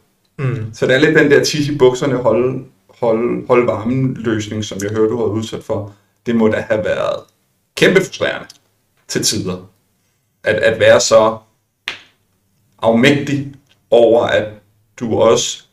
[0.45, 2.63] mm, Så det er lidt den der tis i bukserne, holde,
[2.99, 5.93] holde, holde varmen løsning, som jeg hørte, du har udsat for.
[6.25, 7.23] Det må da have været
[7.75, 8.47] kæmpe frustrerende
[9.07, 9.69] til tider.
[10.43, 11.37] At, at være så
[12.81, 13.53] afmægtig
[13.91, 14.47] over, at
[14.99, 15.66] du også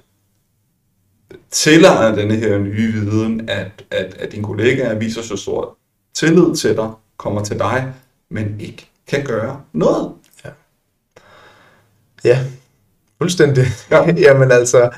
[1.51, 5.79] tilegner denne her nye viden, at, at, at dine kollegaer viser så stor
[6.14, 7.94] tillid til dig, kommer til dig,
[8.31, 10.12] men ikke kan gøre noget.
[12.25, 12.38] Ja,
[13.18, 13.64] fuldstændig.
[13.90, 14.05] Ja.
[14.27, 14.90] Jamen altså,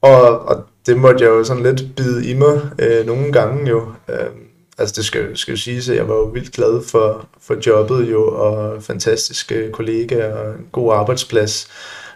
[0.00, 3.92] og, og det måtte jeg jo sådan lidt bide i mig øh, nogle gange jo.
[4.08, 4.26] Øh,
[4.78, 8.10] altså det skal, skal jo siges, at jeg var jo vildt glad for, for jobbet
[8.10, 11.68] jo, og fantastiske kollegaer og en god arbejdsplads.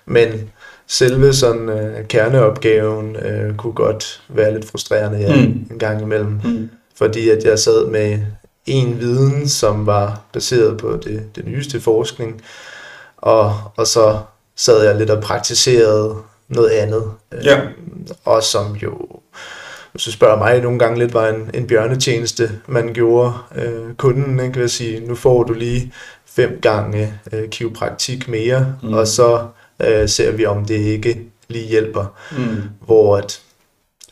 [0.06, 0.50] Men
[0.92, 5.66] selve sådan øh, kerneopgaven øh, kunne godt være lidt frustrerende ja, Mm.
[5.70, 6.40] en gang imellem.
[6.44, 6.70] Mm.
[6.96, 8.18] Fordi at jeg sad med
[8.66, 12.42] en viden, som var baseret på det, det nyeste forskning,
[13.16, 14.18] og, og så
[14.56, 16.14] sad jeg lidt og praktiserede
[16.48, 17.04] noget andet.
[17.44, 17.56] Ja.
[17.58, 17.64] Øh,
[18.24, 18.98] og som jo,
[19.92, 24.40] hvis du spørger mig, nogle gange lidt var en, en bjørnetjeneste, man gjorde øh, kunden,
[24.40, 24.52] ikke?
[24.54, 25.92] Vil jeg sige, nu får du lige
[26.26, 28.92] fem gange øh, kiropraktik mere, mm.
[28.92, 29.46] og så
[29.80, 32.18] øh, ser vi, om det ikke lige hjælper.
[32.38, 32.62] Mm.
[32.80, 33.42] Hvor at,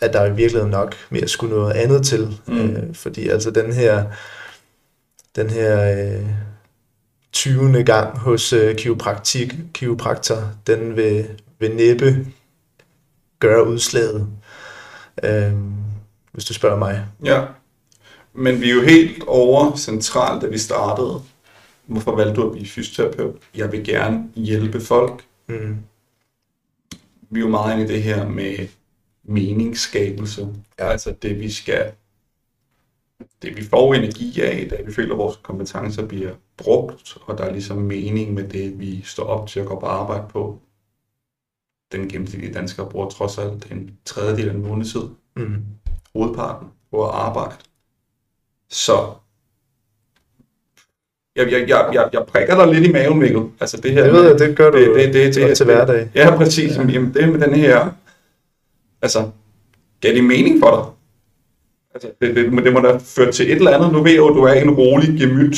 [0.00, 2.38] at der i virkeligheden nok mere skulle noget andet til.
[2.46, 2.70] Mm.
[2.70, 4.04] Øh, fordi altså den her,
[5.36, 6.26] den her øh,
[7.32, 7.84] 20.
[7.84, 11.26] gang hos øh, kiropraktik, kiropraktor, den vil,
[11.58, 12.26] vil næppe
[13.38, 14.26] gøre udslaget,
[15.22, 15.52] øh,
[16.32, 17.04] hvis du spørger mig.
[17.24, 17.42] Ja.
[18.32, 21.22] Men vi er jo helt over centralt, da vi startede.
[21.86, 23.36] Hvorfor valgte du at blive fysioterapeut?
[23.56, 25.24] Jeg vil gerne hjælpe folk.
[25.50, 25.76] Mm.
[27.30, 28.68] Vi er jo meget inde i det her med
[29.22, 30.48] meningsskabelse.
[30.78, 30.88] Ja.
[30.88, 31.92] Altså det, vi skal...
[33.42, 37.44] Det, vi får energi af, da vi føler, at vores kompetencer bliver brugt, og der
[37.44, 40.58] er ligesom mening med det, vi står op til at gå på arbejde på.
[41.92, 45.02] Den gennemsnitlige dansker bruger trods alt en tredjedel af en månedstid
[45.36, 45.64] Mm.
[46.14, 47.56] hovedparten på at arbejde.
[48.68, 49.14] Så
[51.40, 53.42] jeg, jeg, jeg, jeg, jeg prikker dig lidt i maven, Mikkel.
[53.60, 56.08] Altså det her Det ved jeg, det gør du det, det, det, det, til hverdag.
[56.14, 56.76] Ja, præcis.
[56.76, 57.88] Jamen, det med den her...
[59.02, 59.24] Altså,
[60.00, 60.84] gav det mening for dig?
[61.94, 63.92] Altså, det, det, det må da føre til et eller andet.
[63.92, 65.56] Nu ved jeg jo, at du er en rolig gemyt.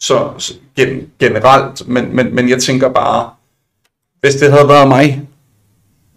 [0.00, 1.88] Så, så gen, generelt.
[1.88, 3.30] Men, men, men jeg tænker bare,
[4.20, 5.28] hvis det havde været mig,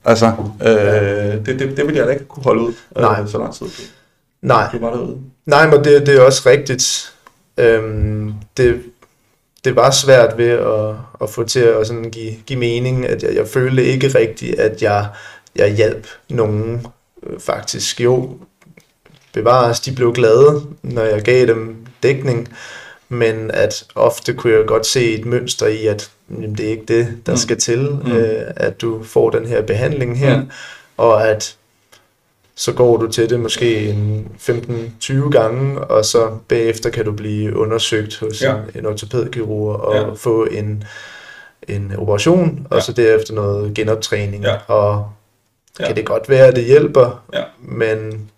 [0.06, 0.26] altså,
[0.62, 3.26] øh, det, det, det ville jeg da ikke kunne holde ud øh, Nej.
[3.26, 3.66] så lang tid.
[4.42, 5.18] Nej, Du var derude.
[5.46, 7.14] Nej, men det, det er også rigtigt.
[7.58, 8.84] Øhm, det,
[9.66, 13.36] det var svært ved at, at få til at sådan give, give mening, at jeg,
[13.36, 15.08] jeg følte ikke rigtigt, at jeg,
[15.56, 16.88] jeg hjalp nogen
[17.24, 18.02] øh, faktisk.
[18.02, 18.38] Jo,
[19.34, 22.48] bevares, de blev glade, når jeg gav dem dækning,
[23.10, 26.86] men at ofte kunne jeg godt se et mønster i, at jamen, det er ikke
[26.88, 27.38] det, der Mm.
[27.38, 28.12] skal til, Mm.
[28.12, 30.50] øh, at du får den her behandling her, Mm.
[30.98, 31.56] og at
[32.60, 37.58] så går du til det måske en 15-20 gange, og så bagefter kan du blive
[37.58, 38.54] undersøgt hos Ja.
[38.56, 40.14] en, en ortopædkirurg og Ja.
[40.14, 40.84] få en,
[41.68, 42.82] en operation, og Ja.
[42.84, 44.44] så derefter noget genoptræning.
[44.44, 44.56] Ja.
[44.68, 45.10] Og
[45.80, 45.86] Ja.
[45.88, 47.44] kan det godt være, at det hjælper, Ja.
[47.62, 48.30] men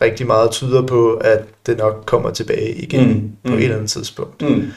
[0.00, 3.32] rigtig meget tyder på, at det nok kommer tilbage igen mm.
[3.44, 3.58] på Mm.
[3.58, 4.42] et eller andet tidspunkt.
[4.42, 4.72] Mm.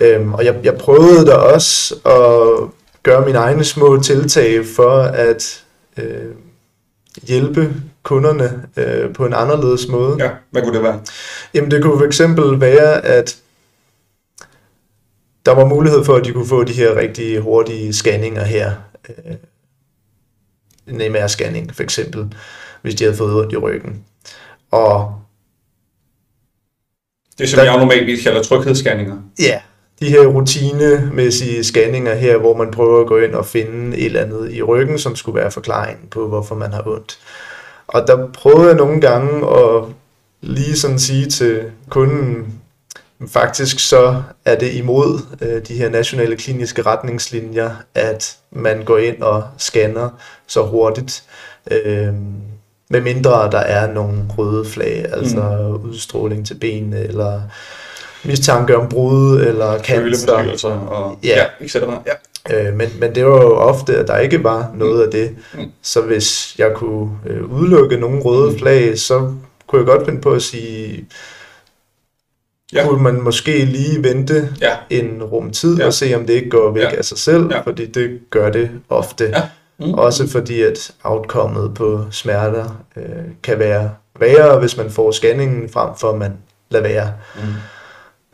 [0.00, 2.68] Øhm, og jeg, jeg prøvede da også at
[3.02, 5.64] gøre mine egne små tiltag for at
[5.96, 6.32] øh,
[7.22, 7.74] hjælpe
[8.06, 10.16] kunderne øh, på en anderledes måde.
[10.24, 11.00] Ja, hvad kunne det være?
[11.54, 13.36] Jamen det kunne for eksempel være, at
[15.46, 18.72] der var mulighed for, at de kunne få de her rigtig hurtige scanninger her.
[19.08, 19.34] Øh,
[20.88, 22.34] en MR-scanning for eksempel,
[22.82, 24.04] hvis de havde fået ondt i ryggen.
[24.70, 25.20] Og
[27.38, 29.16] Det som Der- jeg normalt kalder tryghedsscanninger.
[29.38, 29.60] Ja,
[30.00, 34.20] de her rutinemæssige scanninger her, hvor man prøver at gå ind og finde et eller
[34.22, 37.18] andet i ryggen, som skulle være forklaringen på, hvorfor man har ondt.
[37.88, 39.84] Og der prøvede jeg nogle gange at
[40.40, 42.54] lige sådan sige til kunden,
[43.28, 49.22] faktisk så er det imod øh, de her nationale kliniske retningslinjer, at man går ind
[49.22, 50.10] og scanner
[50.46, 51.22] så hurtigt,
[51.70, 52.14] øh,
[52.90, 55.40] med mindre der er nogle røde flag, altså
[55.82, 55.90] mm.
[55.90, 57.40] udstråling til benene, eller
[58.24, 59.96] mistanke om brud, eller cancer.
[60.02, 61.28] Føleforstyrrelser og Ja.
[61.28, 62.02] ja, et cetera.
[62.06, 62.12] Ja.
[62.54, 65.36] Øh, men, men det var jo ofte, at der ikke var noget af det.
[65.82, 68.58] Så hvis jeg kunne øh, udelukke nogle røde Mm.
[68.58, 69.32] flag, så
[69.66, 71.04] kunne jeg godt finde på at sige,
[72.72, 72.88] Ja.
[72.88, 74.76] kunne man måske lige vente Ja.
[74.90, 75.86] en rum tid Ja.
[75.86, 76.96] og se, om det ikke går væk Ja.
[76.96, 77.60] af sig selv, Ja.
[77.60, 79.24] fordi det gør det ofte.
[79.24, 79.42] Ja.
[79.78, 79.94] Mm.
[79.94, 83.04] Også fordi, at outcomet på smerter øh,
[83.42, 86.32] kan være værre, hvis man får scanningen frem for, at man
[86.70, 87.12] lader være.
[87.36, 87.40] Mm.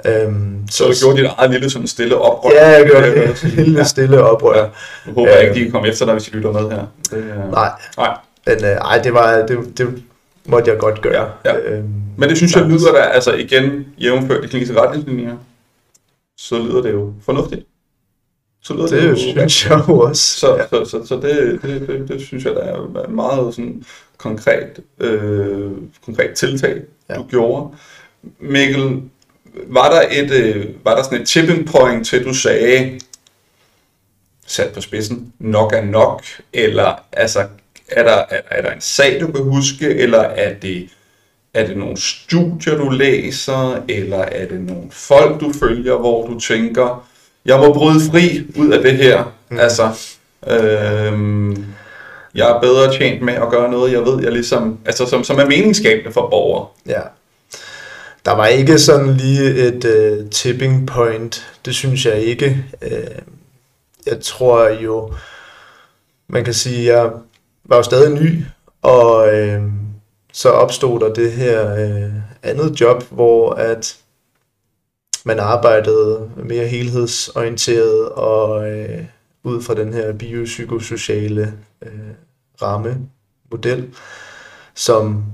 [0.06, 2.50] Øhm, Så du gjorde dit eget lille sådan stille oprør.
[2.54, 3.38] Ja, jeg vil det.
[3.38, 3.56] sige.
[3.64, 4.58] Lille stille oprør.
[4.58, 4.66] Ja.
[5.06, 5.44] Nu håber jeg Øh.
[5.48, 6.86] ikke, de kan komme efter dig, hvis de lytter med her.
[7.10, 7.50] Det, er...
[7.50, 8.16] Nej, Nej.
[8.46, 10.02] men øh, ej, det, var, det, det
[10.46, 11.30] måtte jeg godt gøre.
[11.44, 11.70] Ja, ja.
[11.70, 11.88] Øhm,
[12.18, 15.36] Men det synes jeg lyder da, altså igen, jævnført de kliniske retningslinjer,
[16.36, 17.62] så lyder det jo fornuftigt.
[18.62, 20.22] Så lyder det, Det jo synes jeg jo også.
[20.40, 20.66] Så, ja.
[20.70, 23.84] så, så, så det, det, det, det synes jeg, der er meget sådan
[24.18, 25.70] konkret, øh,
[26.04, 26.80] konkret tiltag.
[27.10, 27.14] Ja.
[27.14, 27.68] du gjorde.
[28.40, 29.00] Mikkel,
[29.54, 33.00] var der, et, øh, var der sådan et tipping point til, du sagde,
[34.46, 37.46] sat på spidsen, nok er nok, eller altså,
[37.88, 40.88] er der, er, er der en sag, du kan huske, eller er det,
[41.54, 46.40] er det nogle studier, du læser, eller er det nogle folk, du følger, hvor du
[46.40, 47.08] tænker,
[47.44, 49.32] jeg må bryde fri ud af det her.
[49.48, 49.58] Mm.
[49.58, 49.90] Altså,
[50.46, 51.64] øhm,
[52.34, 55.38] jeg er bedre tjent med at gøre noget, jeg ved, jeg ligesom, altså som, som
[55.38, 56.66] er meningsskabende for borgere.
[56.86, 57.00] ja
[58.24, 61.58] der var ikke sådan lige et øh, tipping point.
[61.64, 62.64] Det synes jeg ikke.
[62.82, 63.18] Øh,
[64.06, 65.12] jeg tror jo,
[66.28, 67.11] man kan sige, jeg
[67.64, 68.44] var jo stadig ny,
[68.82, 69.62] og øh,
[70.32, 73.96] så opstod der det her øh, andet job, hvor at
[75.24, 79.04] man arbejdede mere helhedsorienteret og øh,
[79.44, 82.11] ud fra den her biopsykosociale øh,
[82.62, 83.08] ramme,
[83.50, 83.94] model,
[84.74, 85.24] som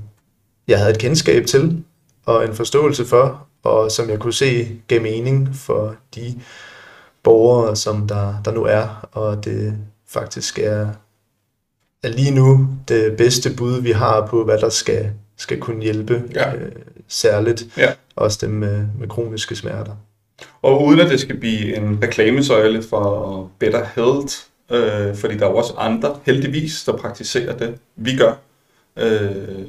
[0.69, 1.85] jeg havde et kendskab til
[2.29, 6.41] og en forståelse for, og som jeg kunne se gav mening for de
[7.23, 10.89] borgere, som der, der nu er, og det faktisk er,
[12.03, 16.23] er lige nu det bedste bud, vi har på, hvad der skal, skal kunne hjælpe,
[16.35, 16.55] ja.
[16.55, 16.73] øh,
[17.09, 17.93] særligt ja.
[18.17, 19.97] også dem med, med kroniske smerter.
[20.63, 24.35] Og uden at det skal blive en reklamesøjle for Better Health,
[24.71, 28.33] øh, fordi der er også andre, heldigvis, der praktiserer det, vi gør.
[28.97, 29.67] Øh,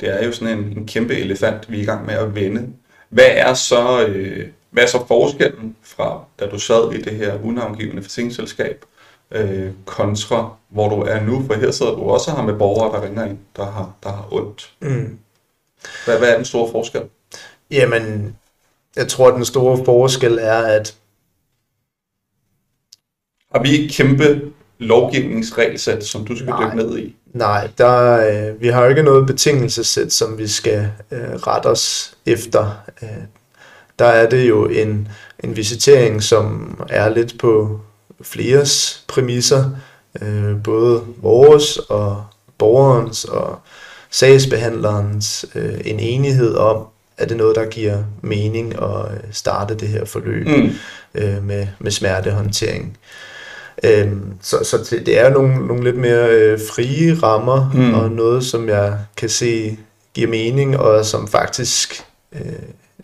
[0.00, 2.72] det er jo sådan en, en kæmpe elefant, vi er i gang med at vende.
[3.08, 7.44] Hvad er så, øh, hvad er så forskellen fra, da du sad i det her
[7.44, 8.84] unavngivende forsikringsselskab,
[9.30, 11.42] øh, kontra hvor du er nu?
[11.46, 14.28] For her sidder du også har med borgere, der ringer ind, der har, der har
[14.32, 14.72] ondt.
[14.80, 15.18] Mm.
[16.04, 17.02] Hvad, hvad er den store forskel?
[17.70, 18.36] Jamen,
[18.96, 20.96] jeg tror, at den store forskel er, at...
[23.52, 27.16] Har vi et kæmpe lovgivningsregelsæt, som du skal dykke ned i?
[27.34, 32.14] Nej, der, øh, vi har jo ikke noget betingelsesæt, som vi skal øh, rette os
[32.26, 32.82] efter.
[33.02, 33.08] Øh,
[33.98, 35.08] der er det jo en,
[35.44, 37.80] en visitering, som er lidt på
[38.22, 39.70] fleres præmisser,
[40.22, 42.24] øh, både vores og
[42.58, 43.58] borgerens og
[44.10, 46.86] sagsbehandlerens øh, en enighed om,
[47.18, 50.70] at det er noget, der giver mening at øh, starte det her forløb mm.
[51.14, 52.98] øh, med, med smertehåndtering.
[53.84, 57.94] Øhm, så så det er nogle, nogle lidt mere øh, frie rammer, mm.
[57.94, 59.78] og noget, som jeg kan se
[60.14, 62.40] giver mening, og som faktisk øh,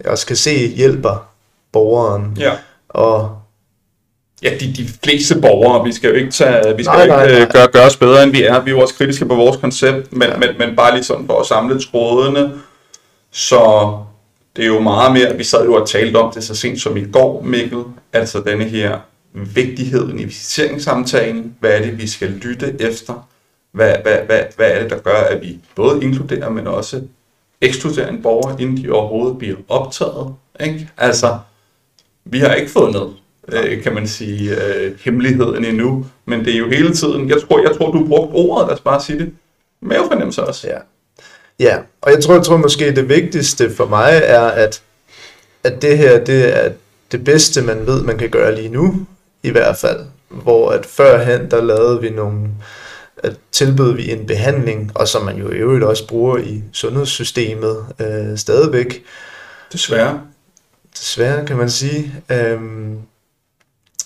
[0.05, 1.29] jeg også kan se hjælper
[1.73, 2.37] borgeren.
[2.41, 2.53] Ja.
[2.89, 3.37] Og
[4.43, 7.39] Ja, de, de fleste borgere, vi skal jo ikke, tage, vi skal nej, ikke nej,
[7.39, 7.49] nej.
[7.53, 8.61] Gøre, gøre os bedre, end vi er.
[8.61, 10.37] Vi er jo også kritiske på vores koncept, men, ja.
[10.37, 12.53] men, men bare lige sådan for at samle trådene.
[13.33, 13.93] Så
[14.57, 16.97] det er jo meget mere, vi sad jo og talte om det så sent som
[16.97, 18.99] i går, Mikkel, altså denne her
[19.33, 23.29] vigtigheden i visiteringssamtalen, hvad er det, vi skal lytte efter,
[23.73, 27.03] hvad, hvad, hvad, hvad er det, der gør, at vi både inkluderer, men også
[27.61, 30.35] ekskluderer en borger, inden de overhovedet bliver optaget.
[30.61, 30.89] Ikke?
[30.97, 31.39] Altså,
[32.25, 33.15] vi har ikke fundet,
[33.49, 37.63] øh, kan man sige, øh, hemmeligheden endnu, men det er jo hele tiden, jeg tror,
[37.63, 39.33] jeg tror du brugte ordet, lad os bare sige det,
[39.83, 40.69] mavefornemmelse også.
[40.69, 40.79] Ja.
[41.59, 44.83] ja, og jeg tror, jeg tror måske det vigtigste for mig er, at,
[45.65, 46.73] at det her, det er
[47.13, 49.07] det bedste, man ved, man kan gøre lige nu,
[49.43, 50.01] i hvert fald.
[50.29, 52.49] Hvor at førhen, der lavede vi nogle,
[53.17, 57.87] at tilbød vi en behandling, og som man jo i øvrigt også bruger i sundhedssystemet
[57.99, 59.05] øh, stadigvæk.
[59.73, 60.21] Desværre.
[60.99, 62.15] Desværre, kan man sige.
[62.31, 62.61] Øh,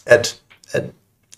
[0.06, 0.36] at,
[0.72, 0.84] at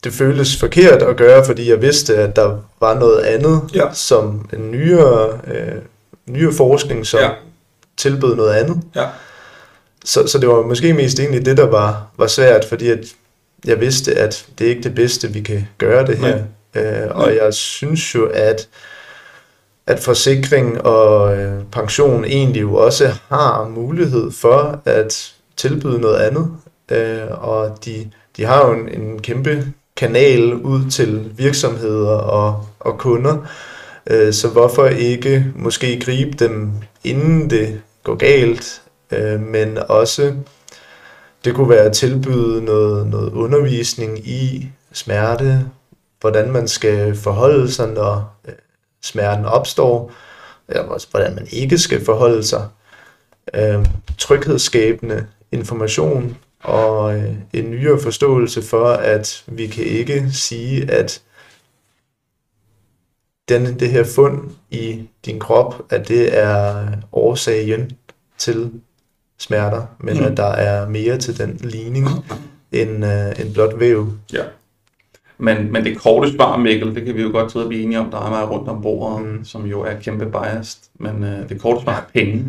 [0.04, 3.94] det føltes forkert at gøre, fordi jeg vidste, at der var noget andet, ja.
[3.94, 5.82] som en nyere, øh,
[6.26, 7.30] nyere forskning, som ja.
[7.96, 8.80] tilbød noget andet.
[8.94, 9.06] Ja.
[10.04, 12.98] Så, så det var måske mest egentlig det, der var, var svært, fordi at
[13.66, 16.42] jeg vidste, at det er ikke det bedste, vi kan gøre det her.
[16.74, 18.68] Øh, og jeg synes jo, at
[19.86, 26.50] at forsikring og øh, pension egentlig jo også har mulighed for at tilbyde noget andet.
[26.90, 32.98] Øh, og de, de har jo en, en kæmpe kanal ud til virksomheder og, og
[32.98, 33.46] kunder.
[34.10, 36.72] Øh, så hvorfor ikke måske gribe dem,
[37.04, 40.32] inden det går galt, øh, men også
[41.46, 45.70] det kunne være at tilbyde noget, noget undervisning i smerte,
[46.20, 48.54] hvordan man skal forholde sig, når øh,
[49.02, 50.12] smerten opstår,
[50.68, 52.68] eller også hvordan man ikke skal forholde sig.
[53.54, 53.86] Øh,
[54.18, 61.22] tryghedsskabende information og øh, en nyere forståelse for, at vi kan ikke sige, at
[63.48, 67.90] den, det her fund i din krop, at det er årsagen
[68.38, 68.72] til
[69.38, 70.24] smerter, men mm.
[70.24, 72.06] at der er mere til den ligning
[72.72, 74.12] end, uh, end blot væv.
[74.32, 74.42] Ja.
[75.38, 78.00] Men, men det korte svar, Mikkel, det kan vi jo godt sidde og blive enige
[78.00, 79.44] om, der er meget rundt om bordet, mm.
[79.44, 82.44] som jo er kæmpe biased, men uh, det korte svar er penge.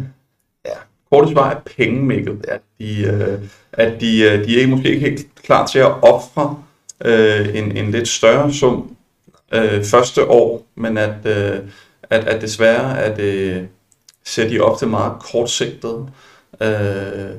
[0.66, 0.72] Ja.
[1.12, 2.36] Korte svar er penge, Mikkel.
[2.48, 2.58] Ja.
[2.80, 6.58] De, uh, at de, uh, de er måske ikke helt klar til at ofre
[7.06, 8.96] uh, en, en lidt større sum
[9.56, 11.58] uh, første år, men at, uh,
[12.10, 13.64] at, at desværre at, uh,
[14.26, 16.08] ser de ofte meget kortsigtet.
[16.62, 17.36] Øh,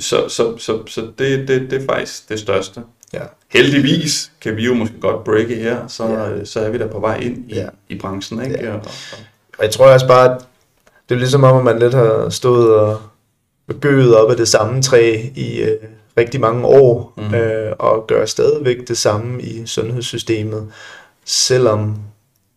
[0.00, 2.80] så så, så, så det, det, det er faktisk det største.
[3.12, 3.22] Ja.
[3.50, 6.44] Heldigvis kan vi jo måske godt breake her, så, ja.
[6.44, 7.66] så er vi der på vej ind i, ja.
[7.88, 8.42] i branchen.
[8.42, 8.64] Ikke?
[8.64, 8.74] Ja.
[8.74, 8.80] Og,
[9.58, 10.40] og jeg tror også bare, at
[11.08, 13.00] det er ligesom om, at man lidt har stået og
[13.80, 15.78] gøet op af det samme træ i øh,
[16.18, 17.34] rigtig mange år, mm.
[17.34, 20.72] øh, og gør stadigvæk det samme i sundhedssystemet,
[21.24, 21.96] selvom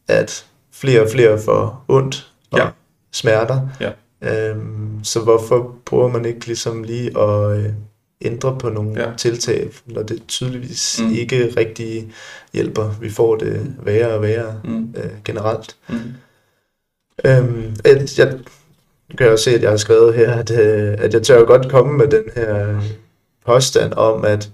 [0.07, 2.67] at flere og flere får ondt og Ja.
[3.11, 3.61] smerter.
[3.79, 3.91] Ja.
[4.21, 7.73] Øhm, så hvorfor prøver man ikke ligesom lige at øh,
[8.21, 9.11] ændre på nogle Ja.
[9.17, 11.13] tiltag, når det tydeligvis Mm.
[11.13, 12.11] ikke rigtig
[12.53, 12.91] hjælper.
[13.01, 14.93] Vi får det værre og værre Mm.
[14.97, 15.75] øh, generelt.
[15.89, 15.95] Mm.
[17.25, 18.39] Øhm, jeg
[19.17, 21.69] kan jeg også se, at jeg har skrevet her, at, øh, at jeg tør godt
[21.71, 22.81] komme med den her
[23.45, 24.49] påstand om, at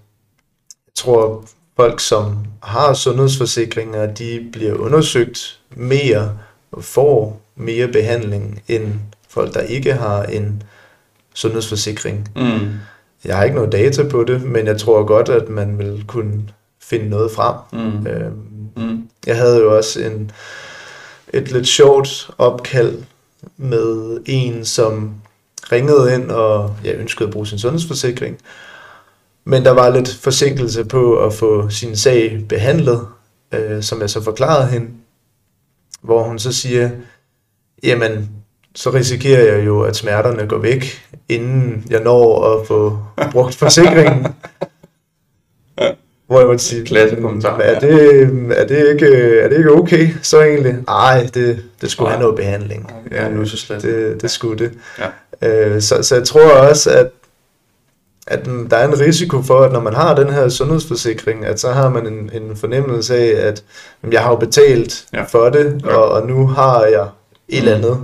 [0.88, 1.46] jeg tror,
[1.76, 6.40] folk, som har sundhedsforsikringer, de bliver undersøgt mere
[6.72, 8.94] og får mere behandling end
[9.34, 10.64] folk, der ikke har en
[11.34, 12.32] sundhedsforsikring.
[12.36, 12.72] Mm.
[13.26, 16.44] Jeg har ikke noget data på det, men jeg tror godt, at man vil kunne
[16.82, 17.56] finde noget frem.
[17.74, 18.08] Mm.
[18.08, 18.34] Øhm,
[18.78, 19.08] Mm.
[19.28, 20.32] jeg havde jo også en,
[21.34, 22.98] et lidt sjovt opkald
[23.58, 25.14] med en, som
[25.72, 28.38] ringede ind og jeg ønskede at bruge sin sundhedsforsikring.
[29.46, 33.08] Men der var lidt forsinkelse på at få sin sag behandlet,
[33.54, 34.88] øh, som jeg så forklarede hende.
[36.02, 36.90] Hvor hun så siger,
[37.84, 38.30] jamen,
[38.76, 43.00] så risikerer jeg jo, at smerterne går væk, inden jeg når at få
[43.32, 44.28] brugt forsikringen.
[46.28, 48.22] Hvor jeg måtte sige, Klasse kommentar, er det,
[48.56, 50.76] er, det ikke, er det ikke okay så egentlig?
[50.88, 52.16] Nej, det, det skulle Nej.
[52.16, 52.92] have noget behandling.
[53.12, 53.82] Ja, nu så slet.
[53.82, 54.72] Det, det skulle det.
[55.42, 55.66] Ja.
[55.76, 57.08] Øh, så, så jeg tror også, at,
[58.28, 61.72] at der er en risiko for, at når man har den her sundhedsforsikring, at så
[61.72, 63.64] har man en, en fornemmelse af, at
[64.04, 65.24] jamen, jeg har jo betalt ja.
[65.24, 65.96] for det, Ja.
[65.96, 67.08] og, og nu har jeg
[67.50, 67.98] et eller andet.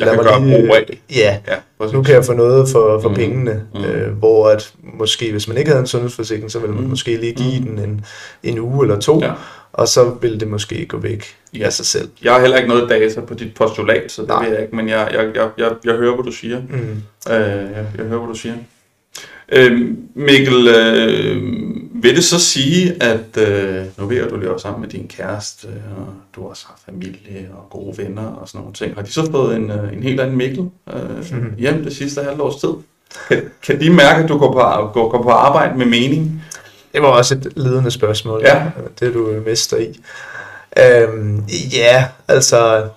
[0.00, 1.00] Jeg Lad kan gøre lige- brug af.
[1.10, 1.92] Ja, Ja, præcis.
[1.94, 3.14] nu kan jeg få noget for, for Mm.
[3.14, 3.84] pengene, mm.
[3.84, 6.90] øh, hvor at måske, hvis man ikke havde en sundhedsforsikring, så ville man Mm.
[6.90, 7.66] måske lige give Mm.
[7.76, 8.04] den en,
[8.42, 9.32] en uge eller to, Ja.
[9.72, 11.24] og så ville det måske gå væk
[11.54, 11.64] Ja.
[11.64, 12.08] af sig selv.
[12.24, 14.44] Jeg har heller ikke noget data på dit postulat, så det Nej.
[14.44, 16.60] ved jeg ikke, men jeg, jeg, jeg, jeg, jeg hører, hvad du siger.
[16.60, 16.76] Mm.
[17.32, 18.54] Øh, jeg, jeg hører, hvad du siger.
[19.52, 19.80] Øh,
[20.14, 21.42] Mikkel, øh,
[22.02, 25.66] vil det så sige, at øh, nu ved at du lever sammen med din kæreste,
[25.66, 28.94] og du også har familie og gode venner og sådan nogle ting.
[28.94, 31.54] Har de så fået en, øh, en helt anden Mikkel øh, Mhm.
[31.58, 32.68] hjem det sidste halvårs tid?
[33.28, 36.42] Kan, kan de mærke, at du går på, går, går på arbejde med mening?
[36.94, 38.40] Det var også et ledende spørgsmål.
[38.44, 38.62] Ja.
[39.00, 40.00] Det er du mester i.
[40.78, 42.88] Øhm, ja, altså,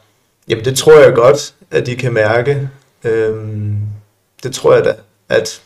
[0.47, 2.70] jamen det tror jeg godt, at de kan mærke.
[3.04, 3.78] Øhm,
[4.43, 4.93] det tror jeg da,
[5.30, 5.62] at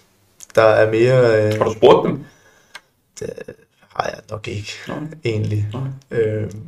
[0.56, 1.44] der er mere...
[1.48, 2.20] Øh, Har du spurgt dem?
[3.90, 4.98] Har jeg nok ikke, Nej.
[5.26, 5.68] egentlig.
[5.74, 6.20] Nej.
[6.20, 6.62] Øhm,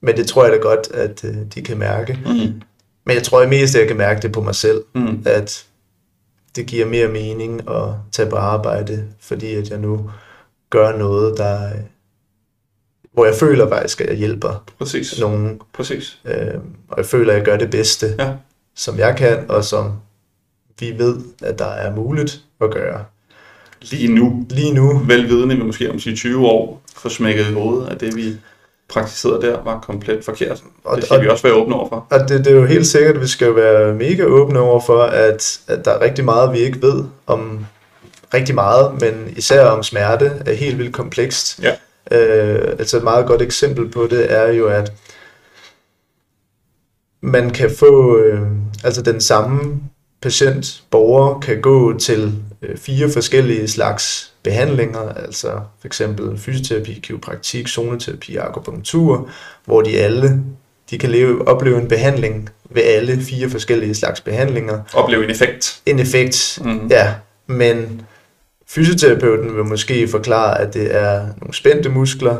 [0.00, 2.18] men det tror jeg da godt, at øh, de kan mærke.
[2.26, 2.62] Mm.
[3.06, 5.22] Men jeg tror jeg mest, at jeg kan mærke det på mig selv, Mm.
[5.26, 5.66] at
[6.56, 10.10] det giver mere mening at tage på arbejde, fordi at jeg nu
[10.70, 11.80] gør noget, der, øh,
[13.12, 15.20] hvor jeg føler faktisk, at jeg hjælper Præcis.
[15.20, 16.20] nogen, Præcis.
[16.24, 16.54] øh,
[16.88, 18.34] og jeg føler, at jeg gør det bedste, Ja.
[18.74, 19.92] som jeg kan, og som
[20.80, 23.04] vi ved, at der er muligt at gøre.
[23.90, 27.88] Lige nu, Lige nu, velvidende, vi måske om sige 20 år, får smækket i hovedet,
[27.88, 28.36] at det vi
[28.88, 30.62] praktiserede der var komplet forkert.
[30.84, 32.06] Og- det skal og- vi også være åbne over for.
[32.10, 35.02] og det, det er jo helt sikkert, at vi skal være mega åbne over for,
[35.02, 37.66] at, at der er rigtig meget, vi ikke ved om
[38.34, 41.60] rigtig meget, men især om smerte er helt vildt komplekst.
[41.62, 41.72] Ja.
[42.18, 44.92] Øh, altså et meget godt eksempel på det er jo, at
[47.20, 48.40] man kan få, øh,
[48.84, 49.80] altså den samme
[50.22, 52.32] patient, borger, kan gå til
[52.76, 55.48] fire forskellige slags behandlinger, altså
[55.80, 59.28] for eksempel fysioterapi, kiropraktik, zoneterapi og akupunktur,
[59.64, 60.42] hvor de alle
[60.90, 64.80] de kan leve, opleve en behandling ved alle fire forskellige slags behandlinger.
[64.94, 65.80] Opleve en effekt.
[65.86, 66.86] En effekt, Mm.
[66.90, 67.14] ja,
[67.46, 68.02] men
[68.68, 72.36] fysioterapeuten vil måske forklare, at det er nogle spændte muskler.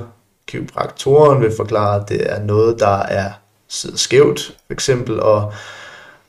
[0.46, 3.30] Kiropraktoren vil forklare, at det er noget, der er
[3.68, 5.52] sidder skævt, for eksempel, og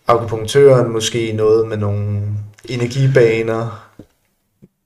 [0.08, 2.22] akupunktøren måske noget med nogle
[2.70, 3.90] energibaner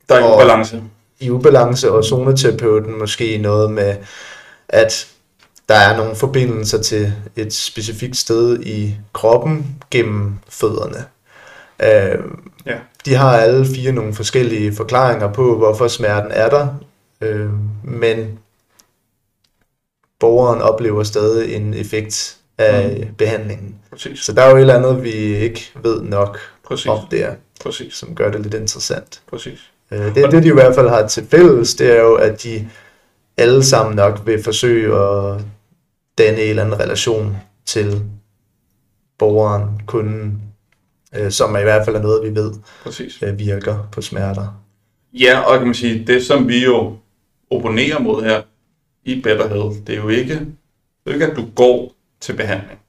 [0.10, 0.84] Der er Og- ubalance.
[1.20, 3.96] i ubalance, og zoneterapeuten måske noget med,
[4.70, 5.08] at
[5.70, 11.06] der er nogle forbindelser til et specifikt sted i kroppen gennem fødderne.
[11.84, 12.24] Øh,
[12.66, 12.78] Ja.
[13.06, 16.68] de har alle fire nogle forskellige forklaringer på, hvorfor smerten er der,
[17.22, 17.50] øh,
[17.84, 18.40] men
[20.20, 23.14] borgeren oplever stadig en effekt af mm.
[23.16, 23.76] behandlingen.
[23.92, 24.20] Præcis.
[24.20, 26.86] Så der er jo et eller andet, vi ikke ved nok Præcis.
[26.88, 27.94] om der, Præcis.
[27.94, 29.22] som gør det lidt interessant.
[29.30, 29.72] Præcis.
[29.92, 32.70] Øh, Det, det de i hvert fald har til fælles, det er jo, at de
[33.38, 35.42] alle sammen nok vil forsøge at
[36.18, 38.02] danne en eller anden relation til
[39.18, 40.42] borgeren, kunden,
[41.16, 42.52] øh, som er i hvert fald er noget, vi ved
[42.84, 43.24] Præcis.
[43.24, 44.64] øh, virker på smerter.
[45.14, 46.98] Ja, og kan man sige, det som vi jo
[47.52, 48.42] opponerer mod her
[49.04, 50.48] i Better Health, det er jo ikke, det
[51.06, 52.80] er jo ikke at du går til behandling.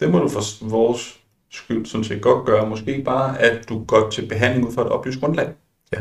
[0.00, 1.18] Det må du for vores
[1.50, 4.88] skyld sådan set godt gøre, måske bare, at du går til behandling ud fra et
[4.88, 5.52] oplyst grundlag.
[5.92, 5.98] Ja.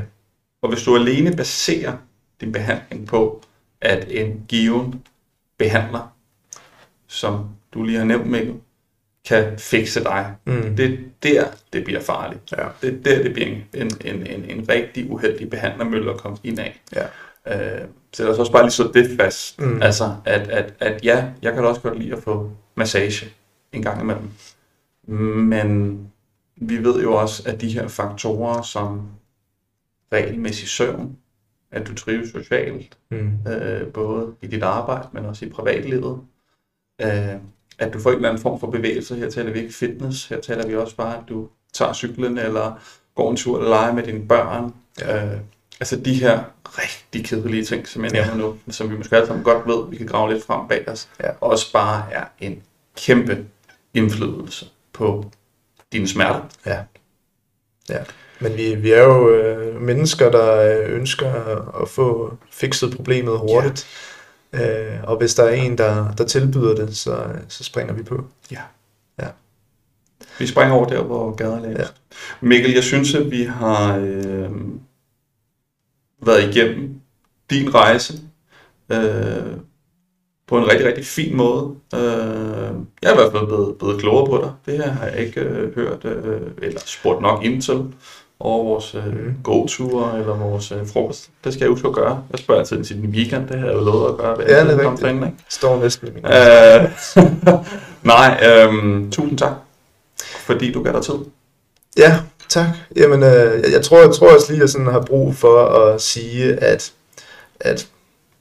[0.61, 1.97] Og hvis du alene baserer
[2.41, 3.41] din behandling på,
[3.81, 5.03] at en given
[5.57, 6.13] behandler,
[7.07, 8.55] som du lige har nævnt, Mikkel,
[9.27, 10.35] kan fikse dig.
[10.45, 10.75] Mm.
[10.75, 12.41] Det er der, det bliver farligt.
[12.51, 12.67] Ja.
[12.81, 16.37] Det er der, det bliver en, en, en, en, en rigtig uheldig behandlermølle at komme
[16.43, 16.81] ind af.
[16.95, 17.03] Ja.
[17.47, 19.59] Øh, så lad os også bare lige slå det fast.
[19.59, 19.81] Mm.
[19.81, 23.25] Altså, at, at, at ja, jeg kan da også godt lide at få massage
[23.73, 24.29] en gang imellem.
[25.07, 25.99] Men
[26.55, 29.09] vi ved jo også, at de her faktorer som
[30.13, 31.17] regelmæssig søvn,
[31.71, 33.31] at du trives socialt, Mm.
[33.51, 36.19] øh, både i dit arbejde, men også i privatlivet.
[37.01, 37.35] Øh,
[37.79, 39.15] at du får en eller anden form for bevægelse.
[39.15, 40.25] Her taler vi ikke fitness.
[40.27, 42.79] Her taler vi også bare, at du tager cyklen, eller
[43.15, 44.73] går en tur eller leger med dine børn.
[44.99, 45.25] Ja.
[45.33, 45.39] Øh,
[45.79, 48.25] altså de her rigtig kedelige ting, som jeg Ja.
[48.25, 50.89] nævner nu, som vi måske alle sammen godt ved, vi kan grave lidt frem bag
[50.89, 51.29] os, Ja.
[51.41, 52.63] også bare er en
[52.97, 53.45] kæmpe
[53.93, 54.65] indflydelse
[54.97, 55.31] på
[55.91, 56.41] dine smerter.
[56.65, 56.79] Ja.
[57.89, 57.99] ja.
[58.39, 61.31] Men vi, vi er jo øh, mennesker, der øh, ønsker
[61.81, 63.87] at få fikset problemet hurtigt.
[64.53, 64.95] Ja.
[64.97, 68.25] Øh, og hvis der er en, der, der tilbyder det, så, så springer vi på.
[68.51, 68.61] Ja.
[69.19, 69.27] Ja.
[70.39, 71.79] Vi springer over der, hvor gader er lavest.
[71.79, 72.47] Ja.
[72.47, 74.51] Mikkel, jeg synes, at vi har øh,
[76.25, 77.01] været igennem
[77.49, 78.13] din rejse
[78.91, 79.57] øh,
[80.47, 81.69] på en rigtig, rigtig fin måde.
[81.95, 81.99] Øh,
[83.01, 84.51] jeg er i hvert fald blevet, blevet klogere på dig.
[84.73, 87.83] Det her har jeg ikke øh, hørt øh, eller spurgt nok ind til
[88.39, 89.33] over vores øh, Mhm.
[89.43, 91.29] gåture eller vores øh, frokost.
[91.43, 92.23] Det skal jeg huske at gøre.
[92.31, 93.47] Jeg spørger altid til din weekend.
[93.47, 94.35] Det har jeg jo lovet at gøre.
[94.35, 95.07] hver Ja, det er rigtigt.
[95.11, 95.33] ikke?
[95.49, 96.89] Står næsten i min Øh,
[98.13, 99.53] nej, øhm, tusind tak,
[100.23, 101.13] fordi du gav dig tid.
[101.97, 102.19] Ja,
[102.49, 102.67] tak.
[102.95, 105.65] Jamen, øh, jeg, jeg, tror, jeg tror også lige, at jeg sådan har brug for
[105.65, 106.91] at sige, at,
[107.59, 107.87] at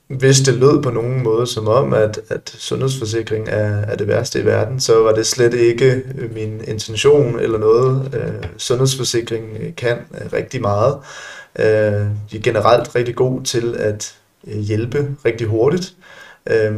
[0.07, 4.41] hvis det lød på nogen måde som om, at, at sundhedsforsikring er, er det værste
[4.41, 8.15] i verden, så var det slet ikke øh, min intention eller noget.
[8.15, 10.97] Øh, sundhedsforsikring kan øh, rigtig meget.
[11.59, 11.65] Øh,
[12.31, 14.15] de er generelt rigtig god til at
[14.47, 15.93] øh, hjælpe rigtig hurtigt.
[16.49, 16.75] Øh,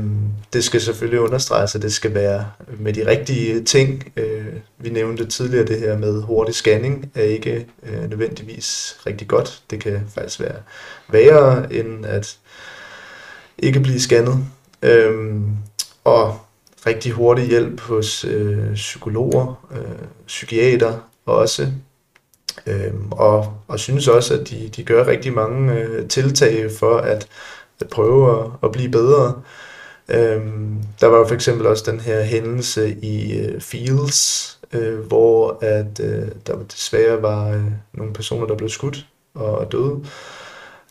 [0.54, 2.46] det skal selvfølgelig understreges, at det skal være
[2.80, 4.12] med de rigtige ting.
[4.18, 4.46] Øh,
[4.78, 9.62] vi nævnte tidligere det her med hurtig scanning er ikke øh, nødvendigvis rigtig godt.
[9.70, 10.56] Det kan faktisk være
[11.12, 12.38] værre end at
[13.64, 14.38] ikke blive scannet.
[14.82, 15.50] Øhm,
[16.04, 16.40] og
[16.86, 20.94] rigtig hurtig hjælp hos øh, psykologer, øh, psykiater
[21.26, 21.68] også.
[22.68, 27.28] Øhm, og, og synes også, at de, de gør rigtig mange øh, tiltag for at,
[27.80, 29.42] at prøve at, at blive bedre.
[30.10, 35.58] Øhm, der var jo for eksempel også den her hændelse i øh, Fields, øh, hvor
[35.62, 40.06] at øh, der desværre var øh, nogle personer, der blev skudt og døde.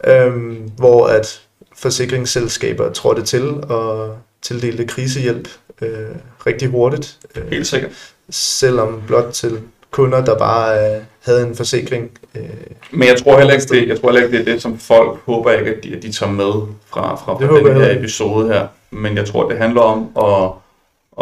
[0.07, 5.49] Øhm, hvor at forsikringsselskaber trådte til og tildelte krisehjælp
[5.83, 5.89] øh,
[6.47, 7.19] rigtig hurtigt.
[7.37, 7.91] Øh, Helt sikkert.
[8.31, 9.59] selvom blot til
[9.91, 12.11] kunder, der bare øh, havde en forsikring.
[12.35, 12.43] Øh,
[12.91, 15.19] Men jeg tror heller ikke, det, jeg tror heller ikke, det er det, som folk
[15.25, 16.53] håber ikke, at de, at de tager med
[16.87, 18.67] fra, fra, fra den her episode her.
[18.91, 20.51] Men jeg tror, det handler om at,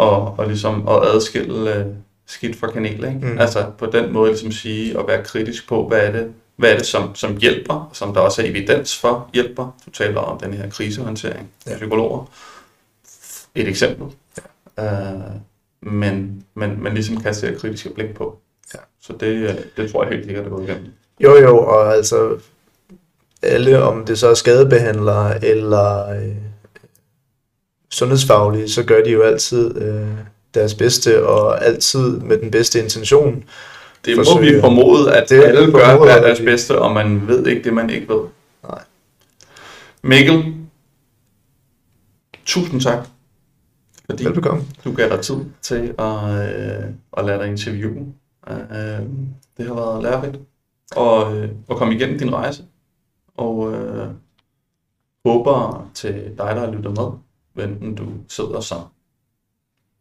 [0.05, 1.85] at, at, ligesom at adskille øh,
[2.27, 2.93] skidt fra kanel.
[3.05, 3.19] Ikke?
[3.21, 3.39] Mm.
[3.39, 6.27] Altså på den måde ligesom sige og være kritisk på, hvad er det,
[6.57, 9.77] hvad er det som, som hjælper, som der også er evidens for hjælper.
[9.85, 11.75] Du taler om den her krisehåndtering af Ja.
[11.75, 12.25] psykologer.
[13.55, 14.07] Et eksempel.
[14.77, 15.13] Ja.
[15.15, 15.21] Uh,
[15.81, 18.39] men, men, men ligesom kaste et kritiske blik på.
[18.73, 18.79] Ja.
[19.01, 20.85] Så det, øh, det tror jeg helt sikkert, det går igennem.
[21.19, 22.37] Jo, jo, og altså
[23.41, 26.35] alle, om det så er skadebehandlere eller øh,
[27.89, 30.07] sundhedsfaglige, så gør de jo altid øh,
[30.53, 33.43] deres bedste, og altid med den bedste intention.
[34.05, 37.63] Det må vi formode, at Det alle gør hver deres bedste, og man ved ikke
[37.63, 38.21] det, man ikke ved.
[38.63, 38.83] Nej.
[40.01, 40.55] Mikkel,
[42.45, 43.07] tusind tak,
[44.05, 44.63] fordi Velbekomme.
[44.83, 46.83] du gav dig tid til at, øh,
[47.17, 48.13] at lade dig interviewe.
[48.49, 49.05] Øh,
[49.57, 50.37] det har været lærerigt
[50.95, 52.63] og, øh, at komme igennem din rejse,
[53.37, 54.07] og øh,
[55.25, 58.81] håber til dig, der har lyttet med, enten du sidder som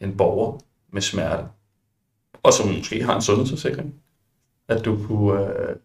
[0.01, 0.59] en borger
[0.93, 1.45] med smerte,
[2.47, 3.95] og som måske har en sundhedsforsikring,
[4.69, 5.77] at du kunne, øh,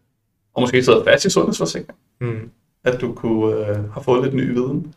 [0.54, 2.50] og måske sidder fast i sundhedsforsikring, Mm.
[2.84, 4.94] at du kunne øh, have fået lidt ny viden.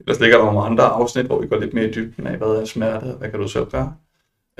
[0.00, 2.48] Ellers ligger der nogle andre afsnit, hvor vi går lidt mere i dybden af, hvad
[2.48, 3.94] er smerte, og hvad kan du selv gøre.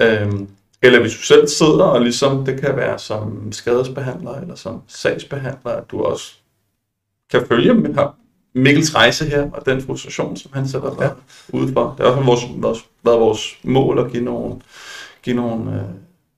[0.01, 0.49] Øhm,
[0.83, 5.71] eller hvis du selv sidder, og ligesom det kan være som skadesbehandler, eller som sagsbehandler,
[5.71, 6.35] at du også
[7.31, 8.17] kan følge med her
[8.55, 11.11] Mikkels rejse her, og den frustration, som han sætter ja.
[11.53, 11.95] ude for.
[11.99, 14.61] Det har også vores, vores, været vores mål at give nogle,
[15.23, 15.89] give nogle, øh,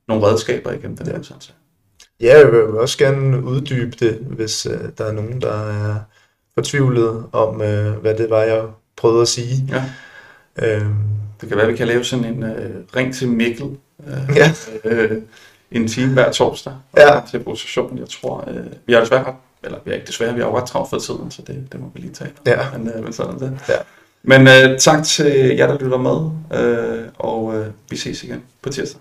[0.09, 1.53] nogle redskaber igennem den her udsendelse.
[2.21, 5.97] Ja, jeg vil også gerne uddybe det, hvis øh, der er nogen, der er
[6.55, 8.65] fortvivlet om, øh, hvad det var, jeg
[8.97, 9.69] prøvede at sige.
[9.69, 9.85] Ja.
[10.67, 10.95] Øhm,
[11.41, 13.67] Det kan være, vi kan lave sådan en øh, ring til Mikkel
[14.07, 14.53] øh, Ja.
[14.85, 15.23] øh,
[15.71, 17.21] en time hver torsdag Ja.
[17.31, 17.99] til position.
[17.99, 19.35] Jeg tror, øh, vi har desværre
[19.65, 21.81] eller vi er ikke desværre, vi har jo ret travlt for tiden, så det, det
[21.81, 22.31] må vi lige tage.
[22.47, 22.59] Ja.
[22.79, 23.59] Men, øh, men sådan det.
[23.69, 23.75] Ja.
[24.23, 26.31] Men øh, tak til jer, der lytter med,
[26.61, 29.01] øh, og øh, vi ses igen på tirsdag.